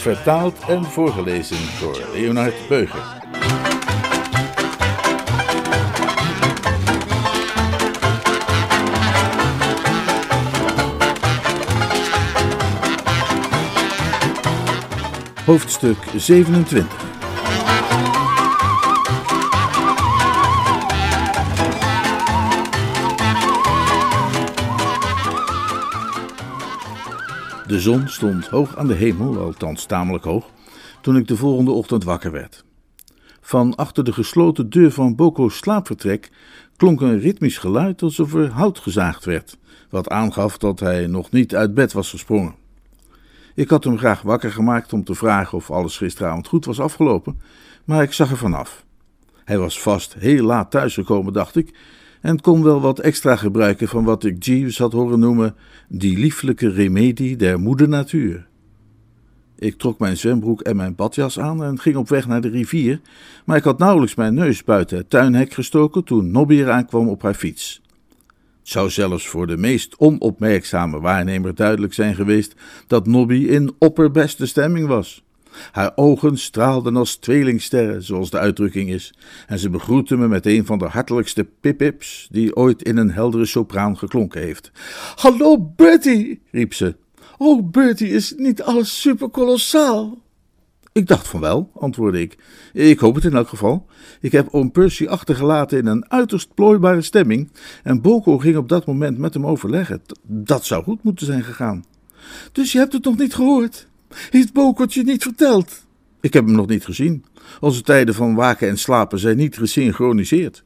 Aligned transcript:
Vertaald 0.00 0.58
en 0.68 0.84
voorgelezen 0.84 1.56
door 1.80 2.00
Leonard 2.12 2.68
Beuger. 2.68 3.18
Hoofdstuk 15.44 15.96
27 16.16 17.09
De 27.70 27.80
zon 27.80 28.08
stond 28.08 28.46
hoog 28.46 28.76
aan 28.76 28.86
de 28.86 28.94
hemel, 28.94 29.38
althans 29.38 29.84
tamelijk 29.84 30.24
hoog, 30.24 30.50
toen 31.00 31.16
ik 31.16 31.28
de 31.28 31.36
volgende 31.36 31.70
ochtend 31.70 32.04
wakker 32.04 32.32
werd. 32.32 32.64
Van 33.40 33.74
achter 33.74 34.04
de 34.04 34.12
gesloten 34.12 34.70
deur 34.70 34.90
van 34.90 35.14
Boko's 35.14 35.56
slaapvertrek 35.56 36.30
klonk 36.76 37.00
een 37.00 37.20
ritmisch 37.20 37.58
geluid 37.58 38.02
alsof 38.02 38.34
er 38.34 38.50
hout 38.50 38.78
gezaagd 38.78 39.24
werd, 39.24 39.58
wat 39.90 40.08
aangaf 40.08 40.58
dat 40.58 40.80
hij 40.80 41.06
nog 41.06 41.30
niet 41.30 41.54
uit 41.54 41.74
bed 41.74 41.92
was 41.92 42.10
gesprongen. 42.10 42.54
Ik 43.54 43.68
had 43.68 43.84
hem 43.84 43.98
graag 43.98 44.22
wakker 44.22 44.52
gemaakt 44.52 44.92
om 44.92 45.04
te 45.04 45.14
vragen 45.14 45.58
of 45.58 45.70
alles 45.70 45.96
gisteravond 45.96 46.48
goed 46.48 46.64
was 46.64 46.80
afgelopen, 46.80 47.40
maar 47.84 48.02
ik 48.02 48.12
zag 48.12 48.30
er 48.30 48.36
vanaf. 48.36 48.84
Hij 49.44 49.58
was 49.58 49.80
vast 49.80 50.14
heel 50.14 50.44
laat 50.44 50.70
thuisgekomen, 50.70 51.32
dacht 51.32 51.56
ik, 51.56 51.74
en 52.20 52.40
kon 52.40 52.62
wel 52.62 52.80
wat 52.80 52.98
extra 52.98 53.36
gebruiken 53.36 53.88
van 53.88 54.04
wat 54.04 54.24
ik 54.24 54.44
Jeeves 54.44 54.78
had 54.78 54.92
horen 54.92 55.18
noemen 55.18 55.54
die 55.88 56.18
lieflijke 56.18 56.68
remedie 56.68 57.36
der 57.36 57.60
moeder 57.60 57.88
natuur. 57.88 58.48
Ik 59.58 59.76
trok 59.76 59.98
mijn 59.98 60.16
zwembroek 60.16 60.60
en 60.60 60.76
mijn 60.76 60.94
badjas 60.94 61.38
aan 61.38 61.64
en 61.64 61.78
ging 61.78 61.96
op 61.96 62.08
weg 62.08 62.26
naar 62.26 62.40
de 62.40 62.48
rivier, 62.48 63.00
maar 63.44 63.56
ik 63.56 63.64
had 63.64 63.78
nauwelijks 63.78 64.14
mijn 64.14 64.34
neus 64.34 64.64
buiten 64.64 64.96
het 64.96 65.10
tuinhek 65.10 65.52
gestoken 65.52 66.04
toen 66.04 66.30
Nobby 66.30 66.54
eraan 66.54 66.86
kwam 66.86 67.08
op 67.08 67.22
haar 67.22 67.34
fiets. 67.34 67.82
Het 68.58 68.68
zou 68.68 68.90
zelfs 68.90 69.28
voor 69.28 69.46
de 69.46 69.56
meest 69.56 69.98
onopmerkzame 69.98 71.00
waarnemer 71.00 71.54
duidelijk 71.54 71.92
zijn 71.92 72.14
geweest 72.14 72.54
dat 72.86 73.06
Nobby 73.06 73.34
in 73.34 73.74
opperbeste 73.78 74.46
stemming 74.46 74.86
was. 74.86 75.24
Haar 75.72 75.92
ogen 75.94 76.38
straalden 76.38 76.96
als 76.96 77.16
tweelingsterren, 77.16 78.02
zoals 78.02 78.30
de 78.30 78.38
uitdrukking 78.38 78.90
is, 78.90 79.14
en 79.46 79.58
ze 79.58 79.70
begroette 79.70 80.16
me 80.16 80.28
met 80.28 80.46
een 80.46 80.66
van 80.66 80.78
de 80.78 80.84
hartelijkste 80.84 81.46
pipips 81.60 82.28
die 82.30 82.56
ooit 82.56 82.82
in 82.82 82.96
een 82.96 83.10
heldere 83.10 83.46
sopraan 83.46 83.98
geklonken 83.98 84.40
heeft. 84.40 84.70
Hallo 85.16 85.58
Bertie, 85.76 86.42
riep 86.50 86.74
ze. 86.74 86.96
Oh 87.38 87.70
Bertie, 87.70 88.08
is 88.08 88.34
niet 88.36 88.62
alles 88.62 89.00
superkolossaal? 89.00 90.18
Ik 90.92 91.06
dacht 91.06 91.28
van 91.28 91.40
wel, 91.40 91.70
antwoordde 91.74 92.20
ik. 92.20 92.38
Ik 92.72 92.98
hoop 92.98 93.14
het 93.14 93.24
in 93.24 93.34
elk 93.34 93.48
geval. 93.48 93.86
Ik 94.20 94.32
heb 94.32 94.48
oom 94.50 94.70
Percy 94.70 95.06
achtergelaten 95.06 95.78
in 95.78 95.86
een 95.86 96.10
uiterst 96.10 96.54
plooibare 96.54 97.02
stemming 97.02 97.50
en 97.82 98.00
Boko 98.00 98.38
ging 98.38 98.56
op 98.56 98.68
dat 98.68 98.86
moment 98.86 99.18
met 99.18 99.34
hem 99.34 99.46
overleggen. 99.46 100.02
Dat 100.26 100.64
zou 100.64 100.84
goed 100.84 101.02
moeten 101.02 101.26
zijn 101.26 101.44
gegaan. 101.44 101.84
Dus 102.52 102.72
je 102.72 102.78
hebt 102.78 102.92
het 102.92 103.04
nog 103.04 103.18
niet 103.18 103.34
gehoord? 103.34 103.88
Heeft 104.30 104.52
Boko 104.52 104.82
het 104.82 104.94
je 104.94 105.02
niet 105.02 105.22
verteld? 105.22 105.84
Ik 106.20 106.32
heb 106.32 106.44
hem 106.44 106.54
nog 106.54 106.66
niet 106.66 106.84
gezien. 106.84 107.24
Onze 107.60 107.82
tijden 107.82 108.14
van 108.14 108.34
waken 108.34 108.68
en 108.68 108.78
slapen 108.78 109.18
zijn 109.18 109.36
niet 109.36 109.58
gesynchroniseerd. 109.58 110.64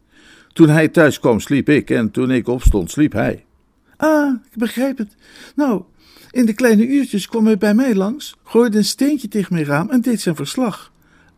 Toen 0.52 0.68
hij 0.68 0.88
thuis 0.88 1.20
kwam, 1.20 1.40
sliep 1.40 1.68
ik 1.68 1.90
en 1.90 2.10
toen 2.10 2.30
ik 2.30 2.48
opstond, 2.48 2.90
sliep 2.90 3.12
hij. 3.12 3.44
Ah, 3.96 4.34
ik 4.50 4.58
begrijp 4.58 4.98
het. 4.98 5.16
Nou, 5.56 5.82
in 6.30 6.46
de 6.46 6.54
kleine 6.54 6.86
uurtjes 6.86 7.28
kwam 7.28 7.46
hij 7.46 7.58
bij 7.58 7.74
mij 7.74 7.94
langs, 7.94 8.36
gooide 8.44 8.78
een 8.78 8.84
steentje 8.84 9.28
tegen 9.28 9.54
mijn 9.54 9.66
raam 9.66 9.90
en 9.90 10.00
deed 10.00 10.20
zijn 10.20 10.36
verslag. 10.36 10.92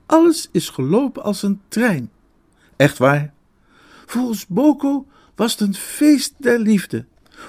Alles 0.06 0.48
is 0.52 0.68
gelopen 0.68 1.22
als 1.22 1.42
een 1.42 1.60
trein. 1.68 2.10
Echt 2.76 2.98
waar? 2.98 3.32
Volgens 4.06 4.46
Boko 4.46 5.06
was 5.34 5.52
het 5.52 5.60
een 5.60 5.74
feest 5.74 6.34
der 6.38 6.58
liefde. 6.58 7.04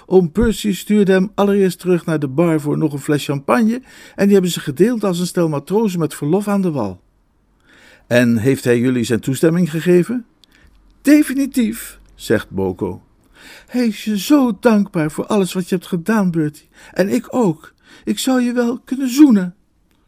Oom 0.05 0.31
Percy 0.31 0.73
stuurde 0.73 1.11
hem 1.11 1.31
allereerst 1.35 1.79
terug 1.79 2.05
naar 2.05 2.19
de 2.19 2.27
bar 2.27 2.61
voor 2.61 2.77
nog 2.77 2.93
een 2.93 2.99
fles 2.99 3.25
champagne 3.25 3.81
en 4.15 4.23
die 4.23 4.33
hebben 4.33 4.51
ze 4.51 4.59
gedeeld 4.59 5.03
als 5.03 5.19
een 5.19 5.25
stel 5.27 5.49
matrozen 5.49 5.99
met 5.99 6.13
verlof 6.13 6.47
aan 6.47 6.61
de 6.61 6.71
wal. 6.71 7.01
En 8.07 8.37
heeft 8.37 8.63
hij 8.63 8.79
jullie 8.79 9.03
zijn 9.03 9.19
toestemming 9.19 9.71
gegeven? 9.71 10.25
Definitief, 11.01 11.99
zegt 12.15 12.49
Boko. 12.49 13.01
Hij 13.67 13.87
is 13.87 14.03
je 14.03 14.19
zo 14.19 14.57
dankbaar 14.59 15.11
voor 15.11 15.25
alles 15.25 15.53
wat 15.53 15.69
je 15.69 15.75
hebt 15.75 15.87
gedaan, 15.87 16.31
Bertie. 16.31 16.67
En 16.93 17.09
ik 17.09 17.35
ook. 17.35 17.73
Ik 18.03 18.19
zou 18.19 18.41
je 18.41 18.53
wel 18.53 18.79
kunnen 18.79 19.09
zoenen. 19.09 19.55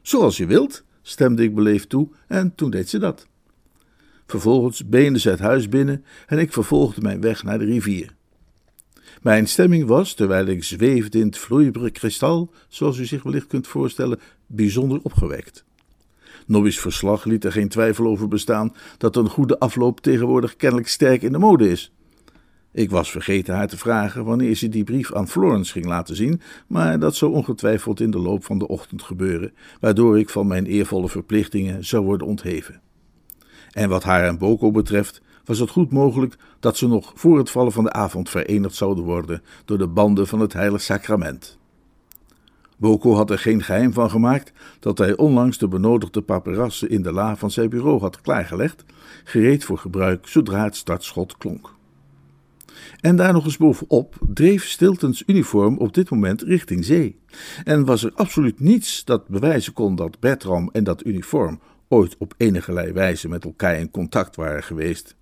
Zoals 0.01 0.37
je 0.37 0.45
wilt, 0.45 0.83
stemde 1.01 1.43
ik 1.43 1.55
beleefd 1.55 1.89
toe 1.89 2.09
en 2.27 2.55
toen 2.55 2.69
deed 2.69 2.89
ze 2.89 2.99
dat. 2.99 3.27
Vervolgens 4.27 4.87
beende 4.87 5.19
ze 5.19 5.29
het 5.29 5.39
huis 5.39 5.69
binnen 5.69 6.05
en 6.27 6.39
ik 6.39 6.53
vervolgde 6.53 7.01
mijn 7.01 7.21
weg 7.21 7.43
naar 7.43 7.59
de 7.59 7.65
rivier. 7.65 8.15
Mijn 9.21 9.47
stemming 9.47 9.85
was, 9.85 10.13
terwijl 10.13 10.45
ik 10.45 10.63
zweefde 10.63 11.19
in 11.19 11.25
het 11.25 11.37
vloeibare 11.37 11.91
kristal, 11.91 12.51
zoals 12.67 12.97
u 12.97 13.05
zich 13.05 13.23
wellicht 13.23 13.47
kunt 13.47 13.67
voorstellen, 13.67 14.19
bijzonder 14.47 14.99
opgewekt. 15.03 15.65
Nobby's 16.45 16.79
verslag 16.79 17.23
liet 17.23 17.43
er 17.43 17.51
geen 17.51 17.69
twijfel 17.69 18.05
over 18.05 18.27
bestaan 18.27 18.73
dat 18.97 19.15
een 19.15 19.29
goede 19.29 19.59
afloop 19.59 19.99
tegenwoordig 19.99 20.55
kennelijk 20.55 20.87
sterk 20.87 21.21
in 21.21 21.31
de 21.31 21.37
mode 21.37 21.69
is. 21.69 21.93
Ik 22.71 22.89
was 22.89 23.11
vergeten 23.11 23.55
haar 23.55 23.67
te 23.67 23.77
vragen 23.77 24.25
wanneer 24.25 24.55
ze 24.55 24.69
die 24.69 24.83
brief 24.83 25.13
aan 25.13 25.27
Florence 25.27 25.71
ging 25.71 25.85
laten 25.85 26.15
zien, 26.15 26.41
maar 26.67 26.99
dat 26.99 27.15
zou 27.15 27.31
ongetwijfeld 27.31 27.99
in 27.99 28.11
de 28.11 28.19
loop 28.19 28.45
van 28.45 28.59
de 28.59 28.67
ochtend 28.67 29.01
gebeuren, 29.01 29.53
waardoor 29.79 30.19
ik 30.19 30.29
van 30.29 30.47
mijn 30.47 30.65
eervolle 30.65 31.09
verplichtingen 31.09 31.85
zou 31.85 32.05
worden 32.05 32.27
ontheven. 32.27 32.81
En 33.71 33.89
wat 33.89 34.03
haar 34.03 34.27
en 34.27 34.37
Boko 34.37 34.71
betreft, 34.71 35.21
was 35.49 35.59
het 35.59 35.69
goed 35.69 35.91
mogelijk 35.91 36.37
dat 36.59 36.77
ze 36.77 36.87
nog 36.87 37.11
voor 37.15 37.37
het 37.37 37.49
vallen 37.49 37.71
van 37.71 37.83
de 37.83 37.91
avond 37.91 38.29
verenigd 38.29 38.75
zouden 38.75 39.03
worden 39.03 39.41
door 39.65 39.77
de 39.77 39.87
banden 39.87 40.27
van 40.27 40.39
het 40.39 40.53
heilige 40.53 40.83
sacrament. 40.83 41.57
Boko 42.77 43.13
had 43.13 43.29
er 43.29 43.39
geen 43.39 43.63
geheim 43.63 43.93
van 43.93 44.09
gemaakt 44.09 44.51
dat 44.79 44.97
hij 44.97 45.17
onlangs 45.17 45.57
de 45.57 45.67
benodigde 45.67 46.21
paperassen 46.21 46.89
in 46.89 47.01
de 47.01 47.11
la 47.11 47.35
van 47.35 47.51
zijn 47.51 47.69
bureau 47.69 47.99
had 47.99 48.21
klaargelegd, 48.21 48.85
gereed 49.23 49.63
voor 49.63 49.77
gebruik 49.77 50.27
zodra 50.27 50.63
het 50.63 50.75
startschot 50.75 51.37
klonk. 51.37 51.73
En 52.99 53.15
daar 53.15 53.33
nog 53.33 53.45
eens 53.45 53.57
bovenop 53.57 54.15
dreef 54.33 54.65
Stiltons 54.65 55.23
uniform 55.25 55.77
op 55.77 55.93
dit 55.93 56.09
moment 56.09 56.41
richting 56.41 56.85
zee. 56.85 57.19
En 57.63 57.85
was 57.85 58.03
er 58.03 58.11
absoluut 58.15 58.59
niets 58.59 59.05
dat 59.05 59.27
bewijzen 59.27 59.73
kon 59.73 59.95
dat 59.95 60.19
Bertram 60.19 60.69
en 60.71 60.83
dat 60.83 61.05
uniform 61.05 61.59
ooit 61.87 62.15
op 62.17 62.33
enige 62.37 62.93
wijze 62.93 63.27
met 63.27 63.45
elkaar 63.45 63.79
in 63.79 63.91
contact 63.91 64.35
waren 64.35 64.63
geweest. 64.63 65.17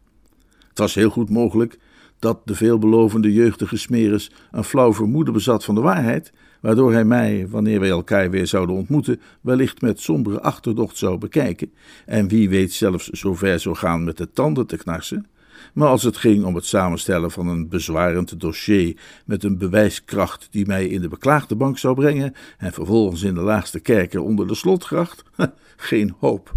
Het 0.78 0.86
was 0.86 0.96
heel 0.96 1.10
goed 1.10 1.30
mogelijk 1.30 1.80
dat 2.20 2.42
de 2.46 2.56
veelbelovende 2.56 3.34
jeugdige 3.34 3.78
Smeris 3.78 4.32
een 4.52 4.64
flauw 4.64 4.94
vermoeden 4.94 5.34
bezat 5.34 5.64
van 5.64 5.76
de 5.76 5.82
waarheid, 5.82 6.32
waardoor 6.62 6.94
hij 6.94 7.06
mij, 7.06 7.48
wanneer 7.50 7.80
wij 7.80 7.90
elkaar 7.90 8.30
weer 8.30 8.48
zouden 8.48 8.76
ontmoeten, 8.76 9.22
wellicht 9.42 9.82
met 9.82 10.00
sombere 10.00 10.42
achterdocht 10.42 10.98
zou 10.98 11.18
bekijken, 11.18 11.74
en 12.06 12.28
wie 12.28 12.50
weet 12.50 12.74
zelfs 12.74 13.08
zover 13.08 13.60
zou 13.60 13.76
gaan 13.76 14.04
met 14.04 14.18
de 14.18 14.32
tanden 14.32 14.68
te 14.68 14.78
knarsen. 14.78 15.28
Maar 15.74 15.88
als 15.88 16.04
het 16.04 16.18
ging 16.18 16.46
om 16.46 16.56
het 16.56 16.66
samenstellen 16.66 17.32
van 17.32 17.48
een 17.48 17.70
bezwarend 17.70 18.40
dossier 18.40 18.98
met 19.26 19.44
een 19.44 19.58
bewijskracht 19.58 20.48
die 20.52 20.66
mij 20.66 20.88
in 20.88 21.02
de 21.02 21.10
beklaagde 21.10 21.56
bank 21.56 21.78
zou 21.78 21.96
brengen 21.96 22.34
en 22.58 22.74
vervolgens 22.74 23.22
in 23.24 23.34
de 23.34 23.42
laagste 23.42 23.80
kerker 23.80 24.22
onder 24.22 24.48
de 24.48 24.56
slotgracht, 24.56 25.24
geen 25.78 26.16
hoop. 26.20 26.54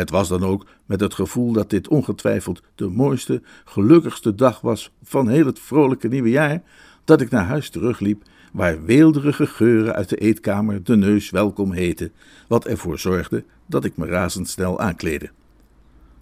Het 0.00 0.10
was 0.10 0.28
dan 0.28 0.44
ook 0.44 0.66
met 0.86 1.00
het 1.00 1.14
gevoel 1.14 1.52
dat 1.52 1.70
dit 1.70 1.88
ongetwijfeld 1.88 2.62
de 2.74 2.88
mooiste, 2.88 3.42
gelukkigste 3.64 4.34
dag 4.34 4.60
was 4.60 4.92
van 5.02 5.28
heel 5.28 5.46
het 5.46 5.58
vrolijke 5.58 6.08
nieuwe 6.08 6.30
jaar, 6.30 6.62
dat 7.04 7.20
ik 7.20 7.30
naar 7.30 7.44
huis 7.44 7.70
terugliep, 7.70 8.22
waar 8.52 8.84
weelderige 8.84 9.46
geuren 9.46 9.94
uit 9.94 10.08
de 10.08 10.16
eetkamer 10.16 10.84
de 10.84 10.96
neus 10.96 11.30
welkom 11.30 11.72
heten, 11.72 12.12
wat 12.48 12.66
ervoor 12.66 12.98
zorgde 12.98 13.44
dat 13.66 13.84
ik 13.84 13.96
me 13.96 14.06
razendsnel 14.06 14.80
aankleedde. 14.80 15.30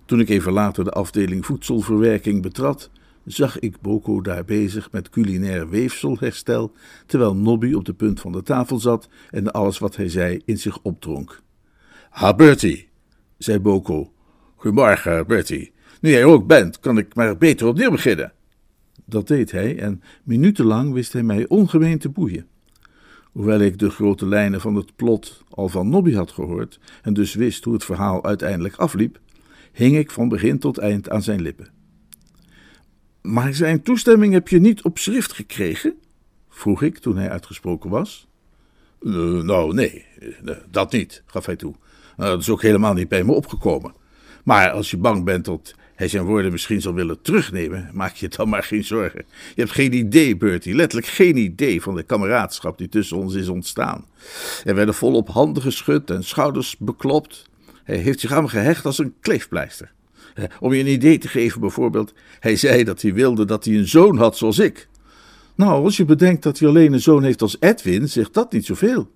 Toen 0.04 0.20
ik 0.20 0.28
even 0.28 0.52
later 0.52 0.84
de 0.84 0.90
afdeling 0.90 1.46
voedselverwerking 1.46 2.42
betrad, 2.42 2.90
zag 3.24 3.58
ik 3.58 3.80
Boko 3.80 4.20
daar 4.20 4.44
bezig 4.44 4.92
met 4.92 5.10
culinair 5.10 5.68
weefselherstel, 5.68 6.72
terwijl 7.06 7.36
Nobby 7.36 7.72
op 7.72 7.84
de 7.84 7.94
punt 7.94 8.20
van 8.20 8.32
de 8.32 8.42
tafel 8.42 8.78
zat 8.78 9.08
en 9.30 9.52
alles 9.52 9.78
wat 9.78 9.96
hij 9.96 10.08
zei 10.08 10.42
in 10.44 10.58
zich 10.58 10.78
opdronk. 10.82 11.42
Ha, 12.10 12.34
Bertie, 12.34 12.87
zei 13.38 13.58
Boko. 13.58 14.12
Goedemorgen, 14.56 15.26
Bertie. 15.26 15.72
Nu 16.00 16.10
jij 16.10 16.20
er 16.20 16.26
ook 16.26 16.46
bent, 16.46 16.80
kan 16.80 16.98
ik 16.98 17.14
maar 17.14 17.36
beter 17.36 17.66
opnieuw 17.66 17.90
beginnen. 17.90 18.32
Dat 19.04 19.28
deed 19.28 19.50
hij 19.50 19.78
en 19.78 20.02
minutenlang 20.22 20.92
wist 20.92 21.12
hij 21.12 21.22
mij 21.22 21.48
ongemeen 21.48 21.98
te 21.98 22.08
boeien. 22.08 22.46
Hoewel 23.32 23.60
ik 23.60 23.78
de 23.78 23.90
grote 23.90 24.26
lijnen 24.26 24.60
van 24.60 24.74
het 24.74 24.96
plot 24.96 25.44
al 25.48 25.68
van 25.68 25.88
Nobby 25.88 26.12
had 26.12 26.30
gehoord 26.30 26.80
en 27.02 27.14
dus 27.14 27.34
wist 27.34 27.64
hoe 27.64 27.74
het 27.74 27.84
verhaal 27.84 28.24
uiteindelijk 28.24 28.76
afliep, 28.76 29.20
hing 29.72 29.96
ik 29.96 30.10
van 30.10 30.28
begin 30.28 30.58
tot 30.58 30.78
eind 30.78 31.10
aan 31.10 31.22
zijn 31.22 31.42
lippen. 31.42 31.70
Maar 33.22 33.54
zijn 33.54 33.82
toestemming 33.82 34.32
heb 34.32 34.48
je 34.48 34.60
niet 34.60 34.82
op 34.82 34.98
schrift 34.98 35.32
gekregen? 35.32 35.94
vroeg 36.48 36.82
ik 36.82 36.98
toen 36.98 37.16
hij 37.16 37.30
uitgesproken 37.30 37.90
was. 37.90 38.28
Uh, 39.00 39.42
nou, 39.42 39.74
nee, 39.74 40.04
uh, 40.20 40.56
dat 40.70 40.92
niet, 40.92 41.22
gaf 41.26 41.46
hij 41.46 41.56
toe. 41.56 41.74
Uh, 42.18 42.26
dat 42.26 42.40
is 42.40 42.50
ook 42.50 42.62
helemaal 42.62 42.94
niet 42.94 43.08
bij 43.08 43.24
me 43.24 43.32
opgekomen. 43.32 43.94
Maar 44.44 44.70
als 44.70 44.90
je 44.90 44.96
bang 44.96 45.24
bent 45.24 45.44
dat 45.44 45.74
hij 45.94 46.08
zijn 46.08 46.24
woorden 46.24 46.52
misschien 46.52 46.80
zal 46.80 46.94
willen 46.94 47.22
terugnemen, 47.22 47.90
maak 47.92 48.14
je 48.14 48.28
dan 48.28 48.48
maar 48.48 48.62
geen 48.62 48.84
zorgen. 48.84 49.24
Je 49.54 49.60
hebt 49.60 49.74
geen 49.74 49.92
idee, 49.92 50.36
Bertie, 50.36 50.74
letterlijk 50.74 51.10
geen 51.10 51.36
idee 51.36 51.82
van 51.82 51.94
de 51.94 52.02
kameraadschap 52.02 52.78
die 52.78 52.88
tussen 52.88 53.16
ons 53.16 53.34
is 53.34 53.48
ontstaan. 53.48 54.04
Er 54.64 54.74
werden 54.74 54.94
volop 54.94 55.28
handen 55.28 55.62
geschud 55.62 56.10
en 56.10 56.24
schouders 56.24 56.76
beklopt. 56.78 57.48
Hij 57.84 57.96
heeft 57.96 58.20
zich 58.20 58.32
aan 58.32 58.42
me 58.42 58.48
gehecht 58.48 58.86
als 58.86 58.98
een 58.98 59.14
kleefpleister. 59.20 59.92
Om 60.60 60.72
je 60.72 60.80
een 60.80 60.92
idee 60.92 61.18
te 61.18 61.28
geven, 61.28 61.60
bijvoorbeeld, 61.60 62.14
hij 62.40 62.56
zei 62.56 62.84
dat 62.84 63.02
hij 63.02 63.14
wilde 63.14 63.44
dat 63.44 63.64
hij 63.64 63.74
een 63.74 63.88
zoon 63.88 64.16
had 64.16 64.36
zoals 64.36 64.58
ik. 64.58 64.88
Nou, 65.54 65.84
als 65.84 65.96
je 65.96 66.04
bedenkt 66.04 66.42
dat 66.42 66.58
hij 66.58 66.68
alleen 66.68 66.92
een 66.92 67.00
zoon 67.00 67.22
heeft 67.22 67.42
als 67.42 67.56
Edwin, 67.60 68.08
zegt 68.08 68.34
dat 68.34 68.52
niet 68.52 68.66
zoveel. 68.66 69.10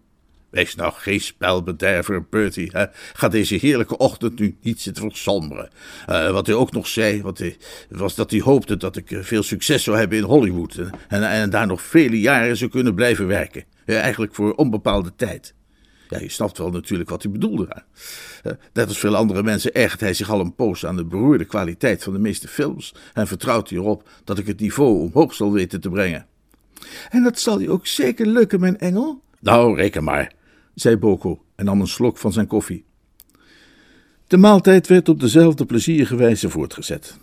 Wees 0.52 0.74
nou 0.74 0.92
geen 0.92 1.20
spelbederver, 1.20 2.24
Bertie. 2.30 2.72
Ga 3.12 3.28
deze 3.28 3.54
heerlijke 3.54 3.96
ochtend 3.96 4.38
nu 4.38 4.56
niet 4.62 4.80
zitten 4.80 5.10
versomberen. 5.10 5.70
Uh, 6.08 6.30
wat 6.30 6.46
hij 6.46 6.54
ook 6.54 6.72
nog 6.72 6.86
zei, 6.86 7.22
wat 7.22 7.38
hij, 7.38 7.56
was 7.88 8.14
dat 8.14 8.30
hij 8.30 8.40
hoopte 8.40 8.76
dat 8.76 8.96
ik 8.96 9.10
eh, 9.10 9.22
veel 9.22 9.42
succes 9.42 9.82
zou 9.82 9.98
hebben 9.98 10.18
in 10.18 10.24
Hollywood. 10.24 10.74
En, 11.08 11.30
en, 11.30 11.50
daar 11.50 11.66
nog 11.66 11.82
vele 11.82 12.20
jaren 12.20 12.56
zou 12.56 12.70
kunnen 12.70 12.94
blijven 12.94 13.26
werken. 13.26 13.64
Eigenlijk 13.84 14.34
voor 14.34 14.54
onbepaalde 14.54 15.12
tijd. 15.16 15.54
Ja, 16.08 16.18
je 16.18 16.28
snapt 16.28 16.58
wel 16.58 16.70
natuurlijk 16.70 17.10
wat 17.10 17.22
hij 17.22 17.32
bedoelde. 17.32 17.82
Uh, 18.42 18.52
net 18.72 18.88
als 18.88 18.98
veel 18.98 19.16
andere 19.16 19.42
mensen 19.42 19.74
ergert 19.74 20.00
hij 20.00 20.14
zich 20.14 20.30
al 20.30 20.40
een 20.40 20.54
poos 20.54 20.86
aan 20.86 20.96
de 20.96 21.04
beroerde 21.04 21.44
kwaliteit 21.44 22.02
van 22.02 22.12
de 22.12 22.18
meeste 22.18 22.48
films. 22.48 22.94
En 23.12 23.26
vertrouwt 23.26 23.68
hij 23.70 23.78
erop 23.78 24.08
dat 24.24 24.38
ik 24.38 24.46
het 24.46 24.60
niveau 24.60 25.00
omhoog 25.00 25.34
zal 25.34 25.52
weten 25.52 25.80
te 25.80 25.90
brengen. 25.90 26.26
En 27.10 27.22
dat 27.22 27.38
zal 27.38 27.60
je 27.60 27.70
ook 27.70 27.86
zeker 27.86 28.26
lukken, 28.26 28.60
mijn 28.60 28.78
engel? 28.78 29.22
Nou, 29.40 29.76
reken 29.76 30.04
maar 30.04 30.32
zei 30.74 30.96
Boko 30.96 31.42
en 31.54 31.64
nam 31.64 31.80
een 31.80 31.86
slok 31.86 32.18
van 32.18 32.32
zijn 32.32 32.46
koffie. 32.46 32.84
De 34.26 34.36
maaltijd 34.36 34.86
werd 34.86 35.08
op 35.08 35.20
dezelfde 35.20 35.66
plezierige 35.66 36.16
wijze 36.16 36.50
voortgezet. 36.50 37.18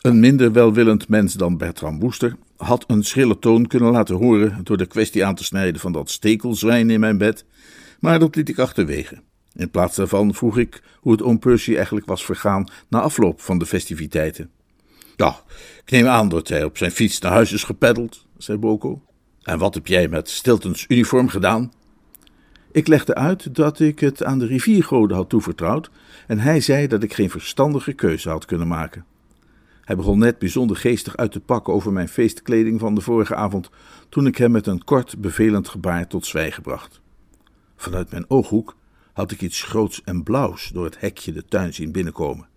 Een 0.00 0.20
minder 0.20 0.52
welwillend 0.52 1.08
mens 1.08 1.34
dan 1.34 1.56
Bertram 1.56 2.00
Woester 2.00 2.36
had 2.56 2.84
een 2.86 3.02
schrille 3.02 3.38
toon 3.38 3.66
kunnen 3.66 3.92
laten 3.92 4.16
horen 4.16 4.60
door 4.62 4.76
de 4.76 4.86
kwestie 4.86 5.24
aan 5.24 5.34
te 5.34 5.44
snijden 5.44 5.80
van 5.80 5.92
dat 5.92 6.10
stekelzwijn 6.10 6.90
in 6.90 7.00
mijn 7.00 7.18
bed, 7.18 7.44
maar 8.00 8.18
dat 8.18 8.36
liet 8.36 8.48
ik 8.48 8.58
achterwege. 8.58 9.22
In 9.54 9.70
plaats 9.70 9.96
daarvan 9.96 10.34
vroeg 10.34 10.58
ik 10.58 10.82
hoe 11.00 11.12
het 11.12 11.22
oom 11.22 11.38
Percy 11.38 11.74
eigenlijk 11.74 12.06
was 12.06 12.24
vergaan 12.24 12.68
na 12.88 13.00
afloop 13.00 13.40
van 13.40 13.58
de 13.58 13.66
festiviteiten. 13.66 14.50
Ja, 15.16 15.42
ik 15.84 15.90
neem 15.90 16.06
aan 16.06 16.28
dat 16.28 16.48
hij 16.48 16.64
op 16.64 16.76
zijn 16.76 16.90
fiets 16.90 17.20
naar 17.20 17.32
huis 17.32 17.52
is 17.52 17.64
gepeddeld, 17.64 18.26
zei 18.38 18.58
Boko. 18.58 19.02
En 19.42 19.58
wat 19.58 19.74
heb 19.74 19.86
jij 19.86 20.08
met 20.08 20.28
Stiltons 20.28 20.84
uniform 20.88 21.28
gedaan? 21.28 21.72
Ik 22.74 22.86
legde 22.86 23.14
uit 23.14 23.54
dat 23.54 23.80
ik 23.80 24.00
het 24.00 24.24
aan 24.24 24.38
de 24.38 24.46
riviergoden 24.46 25.16
had 25.16 25.28
toevertrouwd 25.28 25.90
en 26.26 26.38
hij 26.38 26.60
zei 26.60 26.86
dat 26.86 27.02
ik 27.02 27.12
geen 27.12 27.30
verstandige 27.30 27.92
keuze 27.92 28.28
had 28.28 28.44
kunnen 28.44 28.68
maken. 28.68 29.04
Hij 29.80 29.96
begon 29.96 30.18
net 30.18 30.38
bijzonder 30.38 30.76
geestig 30.76 31.16
uit 31.16 31.32
te 31.32 31.40
pakken 31.40 31.72
over 31.72 31.92
mijn 31.92 32.08
feestkleding 32.08 32.80
van 32.80 32.94
de 32.94 33.00
vorige 33.00 33.34
avond, 33.34 33.70
toen 34.08 34.26
ik 34.26 34.36
hem 34.36 34.50
met 34.50 34.66
een 34.66 34.84
kort, 34.84 35.20
bevelend 35.20 35.68
gebaar 35.68 36.06
tot 36.06 36.26
zwijgen 36.26 36.62
bracht. 36.62 37.00
Vanuit 37.76 38.10
mijn 38.10 38.24
ooghoek 38.28 38.76
had 39.12 39.30
ik 39.30 39.42
iets 39.42 39.62
groots 39.62 40.02
en 40.04 40.22
blauws 40.22 40.68
door 40.68 40.84
het 40.84 41.00
hekje 41.00 41.32
de 41.32 41.44
tuin 41.44 41.74
zien 41.74 41.92
binnenkomen. 41.92 42.48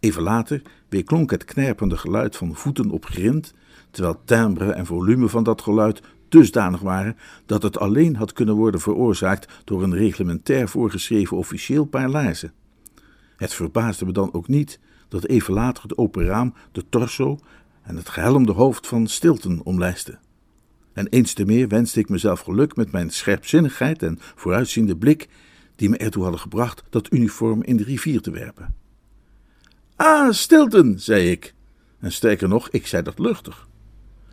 Even 0.00 0.22
later 0.22 0.62
weerklonk 0.88 1.30
het 1.30 1.44
knerpende 1.44 1.96
geluid 1.96 2.36
van 2.36 2.54
voeten 2.54 2.90
op 2.90 3.04
grind, 3.04 3.54
terwijl 3.90 4.20
timbre 4.24 4.72
en 4.72 4.86
volume 4.86 5.28
van 5.28 5.42
dat 5.42 5.62
geluid 5.62 6.02
dusdanig 6.32 6.80
waren 6.80 7.16
dat 7.46 7.62
het 7.62 7.78
alleen 7.78 8.16
had 8.16 8.32
kunnen 8.32 8.54
worden 8.54 8.80
veroorzaakt 8.80 9.52
door 9.64 9.82
een 9.82 9.94
reglementair 9.94 10.68
voorgeschreven 10.68 11.36
officieel 11.36 11.84
paar 11.84 12.08
laarzen. 12.08 12.52
Het 13.36 13.54
verbaasde 13.54 14.04
me 14.04 14.12
dan 14.12 14.34
ook 14.34 14.48
niet 14.48 14.80
dat 15.08 15.26
even 15.26 15.54
later 15.54 15.82
het 15.82 15.96
open 15.96 16.24
raam 16.24 16.54
de 16.72 16.84
torso 16.88 17.38
en 17.82 17.96
het 17.96 18.08
gehelmde 18.08 18.52
hoofd 18.52 18.86
van 18.86 19.06
Stilton 19.06 19.60
omlijstte. 19.62 20.18
En 20.92 21.06
eens 21.06 21.32
te 21.32 21.44
meer 21.44 21.68
wenste 21.68 22.00
ik 22.00 22.08
mezelf 22.08 22.40
geluk 22.40 22.76
met 22.76 22.92
mijn 22.92 23.10
scherpzinnigheid 23.10 24.02
en 24.02 24.18
vooruitziende 24.34 24.96
blik, 24.96 25.28
die 25.76 25.88
me 25.88 25.96
ertoe 25.96 26.22
hadden 26.22 26.40
gebracht 26.40 26.82
dat 26.90 27.12
uniform 27.12 27.62
in 27.62 27.76
de 27.76 27.84
rivier 27.84 28.20
te 28.20 28.30
werpen. 28.30 28.74
Ah, 29.96 30.30
Stilton, 30.30 30.98
zei 30.98 31.30
ik. 31.30 31.54
En 31.98 32.12
sterker 32.12 32.48
nog, 32.48 32.68
ik 32.70 32.86
zei 32.86 33.02
dat 33.02 33.18
luchtig. 33.18 33.68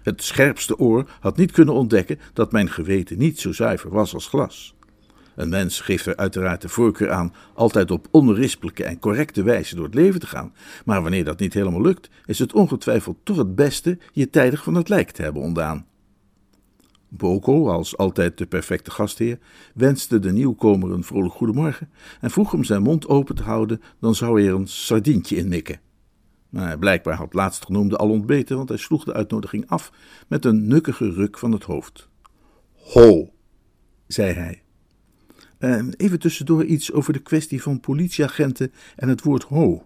Het 0.10 0.24
scherpste 0.24 0.78
oor 0.78 1.10
had 1.20 1.38
niet 1.38 1.52
kunnen 1.52 1.74
ontdekken 1.74 2.20
dat 2.34 2.52
mijn 2.52 2.70
geweten 2.70 3.18
niet 3.18 3.40
zo 3.40 3.54
zuiver 3.54 3.90
was 3.90 4.14
als 4.14 4.28
glas. 4.28 4.76
Een 5.36 5.50
mens 5.50 5.82
geeft 5.82 6.06
er 6.06 6.16
uiteraard 6.16 6.62
de 6.62 6.70
voorkeur 6.70 7.12
aan 7.12 7.34
altijd 7.54 7.92
op 7.92 8.08
onberispelijke 8.12 8.84
en 8.84 9.00
correcte 9.00 9.44
wijze 9.44 9.76
door 9.76 9.86
het 9.86 9.94
leven 9.94 10.20
te 10.20 10.28
gaan, 10.28 10.54
maar 10.86 11.02
wanneer 11.02 11.24
dat 11.24 11.40
niet 11.40 11.54
helemaal 11.54 11.82
lukt, 11.82 12.10
is 12.26 12.40
het 12.40 12.54
ongetwijfeld 12.54 13.18
toch 13.24 13.38
het 13.38 13.56
beste 13.56 13.98
je 14.12 14.30
tijdig 14.30 14.64
van 14.64 14.76
het 14.76 14.90
lijk 14.90 15.12
te 15.12 15.22
hebben 15.22 15.42
ontdaan. 15.42 15.86
Boko, 17.08 17.70
als 17.70 17.98
altijd 17.98 18.38
de 18.38 18.46
perfecte 18.46 18.92
gastheer, 18.92 19.40
wenste 19.74 20.20
de 20.20 20.32
nieuwkomer 20.32 20.92
een 20.92 21.04
vrolijk 21.04 21.34
goedemorgen 21.34 21.90
en 22.22 22.32
vroeg 22.32 22.52
hem 22.52 22.64
zijn 22.64 22.82
mond 22.82 23.08
open 23.08 23.36
te 23.36 23.44
houden, 23.44 23.82
dan 24.00 24.16
zou 24.16 24.40
hij 24.40 24.50
er 24.50 24.56
een 24.56 24.68
sardientje 24.68 25.36
in 25.36 25.48
mikken. 25.48 25.80
Maar 26.50 26.80
blijkbaar 26.80 27.16
had 27.16 27.34
laatstgenoemde 27.34 27.98
al 27.98 28.10
ontbeten, 28.10 28.58
want 28.58 28.70
hij 28.70 28.78
sloeg 28.78 29.04
de 29.04 29.14
uitnodiging 29.14 29.68
af 29.68 29.92
met 30.28 30.46
een 30.46 30.68
nukkige 30.68 31.12
ruk 31.12 31.38
van 31.38 31.52
het 31.52 31.64
hoofd. 31.64 32.10
Ho, 32.74 33.30
zei 34.08 34.34
hij. 34.34 34.62
En 35.58 35.94
even 35.98 36.20
tussendoor 36.20 36.66
iets 36.66 36.92
over 36.92 37.14
de 37.14 37.20
kwestie 37.20 37.62
van 37.62 37.80
politieagenten 37.80 38.72
en 38.96 39.10
het 39.10 39.24
woord 39.24 39.44
ho. 39.44 39.84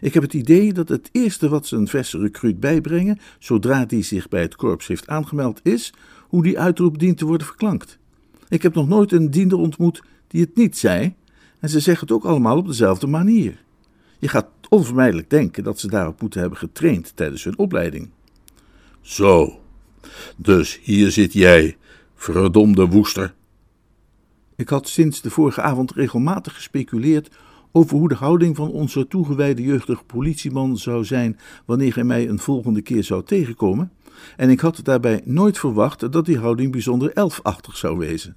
Ik 0.00 0.14
heb 0.14 0.22
het 0.22 0.34
idee 0.34 0.72
dat 0.72 0.88
het 0.88 1.08
eerste 1.12 1.48
wat 1.48 1.66
ze 1.66 1.76
een 1.76 1.88
verse 1.88 2.18
recruut 2.18 2.60
bijbrengen, 2.60 3.18
zodra 3.38 3.84
die 3.84 4.02
zich 4.02 4.28
bij 4.28 4.42
het 4.42 4.56
korps 4.56 4.86
heeft 4.86 5.06
aangemeld, 5.06 5.60
is 5.62 5.92
hoe 6.28 6.42
die 6.42 6.58
uitroep 6.58 6.98
dient 6.98 7.18
te 7.18 7.26
worden 7.26 7.46
verklankt. 7.46 7.98
Ik 8.48 8.62
heb 8.62 8.74
nog 8.74 8.88
nooit 8.88 9.12
een 9.12 9.30
diender 9.30 9.58
ontmoet 9.58 10.02
die 10.26 10.40
het 10.40 10.56
niet 10.56 10.78
zei, 10.78 11.14
en 11.60 11.68
ze 11.68 11.80
zeggen 11.80 12.06
het 12.06 12.16
ook 12.16 12.24
allemaal 12.24 12.56
op 12.56 12.66
dezelfde 12.66 13.06
manier. 13.06 13.64
Je 14.18 14.28
gaat 14.28 14.48
onvermijdelijk 14.68 15.30
denken 15.30 15.64
dat 15.64 15.80
ze 15.80 15.88
daarop 15.88 16.20
moeten 16.20 16.40
hebben 16.40 16.58
getraind 16.58 17.16
tijdens 17.16 17.44
hun 17.44 17.58
opleiding. 17.58 18.10
Zo, 19.00 19.60
dus 20.36 20.80
hier 20.82 21.10
zit 21.10 21.32
jij, 21.32 21.76
verdomde 22.14 22.86
woester. 22.86 23.34
Ik 24.56 24.68
had 24.68 24.88
sinds 24.88 25.20
de 25.20 25.30
vorige 25.30 25.60
avond 25.60 25.92
regelmatig 25.92 26.54
gespeculeerd 26.54 27.30
over 27.72 27.96
hoe 27.96 28.08
de 28.08 28.14
houding 28.14 28.56
van 28.56 28.70
onze 28.70 29.06
toegewijde 29.08 29.62
jeugdige 29.62 30.04
politieman 30.04 30.76
zou 30.76 31.04
zijn 31.04 31.38
wanneer 31.64 31.94
hij 31.94 32.04
mij 32.04 32.28
een 32.28 32.38
volgende 32.38 32.82
keer 32.82 33.04
zou 33.04 33.24
tegenkomen, 33.24 33.92
en 34.36 34.50
ik 34.50 34.60
had 34.60 34.80
daarbij 34.82 35.22
nooit 35.24 35.58
verwacht 35.58 36.12
dat 36.12 36.26
die 36.26 36.38
houding 36.38 36.72
bijzonder 36.72 37.12
elfachtig 37.12 37.76
zou 37.76 37.98
wezen. 37.98 38.36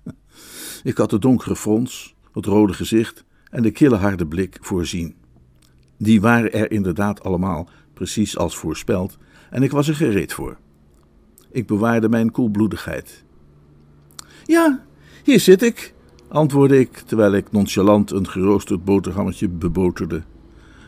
Ik 0.84 0.98
had 0.98 1.10
de 1.10 1.20
donkere 1.20 1.56
frons, 1.56 2.16
het 2.34 2.46
rode 2.46 2.74
gezicht 2.74 3.26
en 3.50 3.64
de 3.64 3.72
kille 3.72 3.96
harde 3.96 4.28
blik 4.28 4.58
voorzien. 4.62 5.16
Die 6.02 6.22
waren 6.22 6.54
er 6.54 6.72
inderdaad 6.72 7.24
allemaal, 7.24 7.70
precies 7.94 8.38
als 8.38 8.58
voorspeld, 8.58 9.18
en 9.50 9.64
ik 9.64 9.72
was 9.72 9.88
er 9.88 9.96
gereed 9.96 10.34
voor. 10.34 10.58
Ik 11.52 11.68
bewaarde 11.68 12.10
mijn 12.10 12.32
koelbloedigheid. 12.32 13.24
Ja, 14.46 14.84
hier 15.24 15.40
zit 15.40 15.62
ik, 15.62 15.94
antwoordde 16.28 16.80
ik, 16.80 16.98
terwijl 16.98 17.34
ik 17.34 17.52
nonchalant 17.52 18.12
een 18.12 18.28
geroosterd 18.28 18.86
boterhammetje 18.86 19.50
beboterde. 19.50 20.24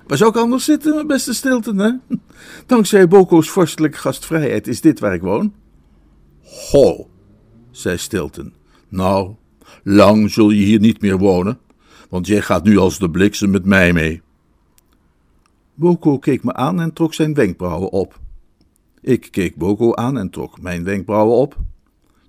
Waar 0.07 0.17
zou 0.17 0.29
ik 0.29 0.37
anders 0.37 0.65
zitten, 0.65 0.93
mijn 0.93 1.07
beste 1.07 1.33
Stilton, 1.33 1.77
hè? 1.77 1.91
Dankzij 2.65 3.07
Boko's 3.07 3.49
vorstelijke 3.49 3.97
gastvrijheid 3.97 4.67
is 4.67 4.81
dit 4.81 4.99
waar 4.99 5.13
ik 5.13 5.21
woon. 5.21 5.53
Ho, 6.71 7.09
zei 7.71 7.97
Stilton. 7.97 8.53
Nou, 8.89 9.35
lang 9.83 10.31
zul 10.31 10.49
je 10.49 10.63
hier 10.63 10.79
niet 10.79 11.01
meer 11.01 11.17
wonen, 11.17 11.59
want 12.09 12.27
jij 12.27 12.41
gaat 12.41 12.63
nu 12.63 12.77
als 12.77 12.99
de 12.99 13.09
bliksem 13.09 13.49
met 13.49 13.65
mij 13.65 13.93
mee. 13.93 14.21
Boko 15.73 16.19
keek 16.19 16.43
me 16.43 16.53
aan 16.53 16.81
en 16.81 16.93
trok 16.93 17.13
zijn 17.13 17.33
wenkbrauwen 17.33 17.91
op. 17.91 18.19
Ik 19.01 19.27
keek 19.31 19.55
Boko 19.55 19.93
aan 19.93 20.17
en 20.17 20.29
trok 20.29 20.61
mijn 20.61 20.83
wenkbrauwen 20.83 21.37
op. 21.37 21.57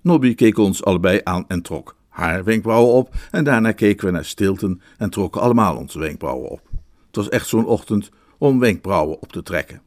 Nobby 0.01 0.35
keek 0.35 0.59
ons 0.59 0.85
allebei 0.85 1.21
aan 1.25 1.45
en 1.49 1.63
trok 1.63 1.97
haar 2.13 2.45
wenkbrauwen 2.45 2.95
op, 2.95 3.15
en 3.31 3.45
daarna 3.45 3.73
keken 3.73 4.07
we 4.07 4.13
naar 4.13 4.25
Stilton 4.25 4.81
en 4.99 5.11
trokken 5.11 5.41
allemaal 5.41 5.77
onze 5.77 5.99
wenkbrauwen 5.99 6.51
op. 6.51 6.69
Het 7.07 7.17
was 7.17 7.29
echt 7.29 7.49
zo'n 7.49 7.67
ochtend 7.67 8.11
om 8.39 8.59
wenkbrauwen 8.59 9.23
op 9.23 9.33
te 9.33 9.43
trekken. 9.43 9.83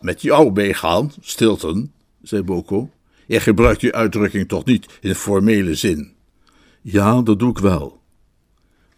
Met 0.00 0.22
jou 0.22 0.52
meegaan, 0.52 1.12
Stilton, 1.20 1.92
zei 2.22 2.42
Boko. 2.42 2.90
Je 3.26 3.40
gebruikt 3.40 3.80
die 3.80 3.94
uitdrukking 3.94 4.48
toch 4.48 4.64
niet 4.64 4.98
in 5.00 5.14
formele 5.14 5.74
zin? 5.74 6.12
Ja, 6.82 7.22
dat 7.22 7.38
doe 7.38 7.50
ik 7.50 7.58
wel. 7.58 8.00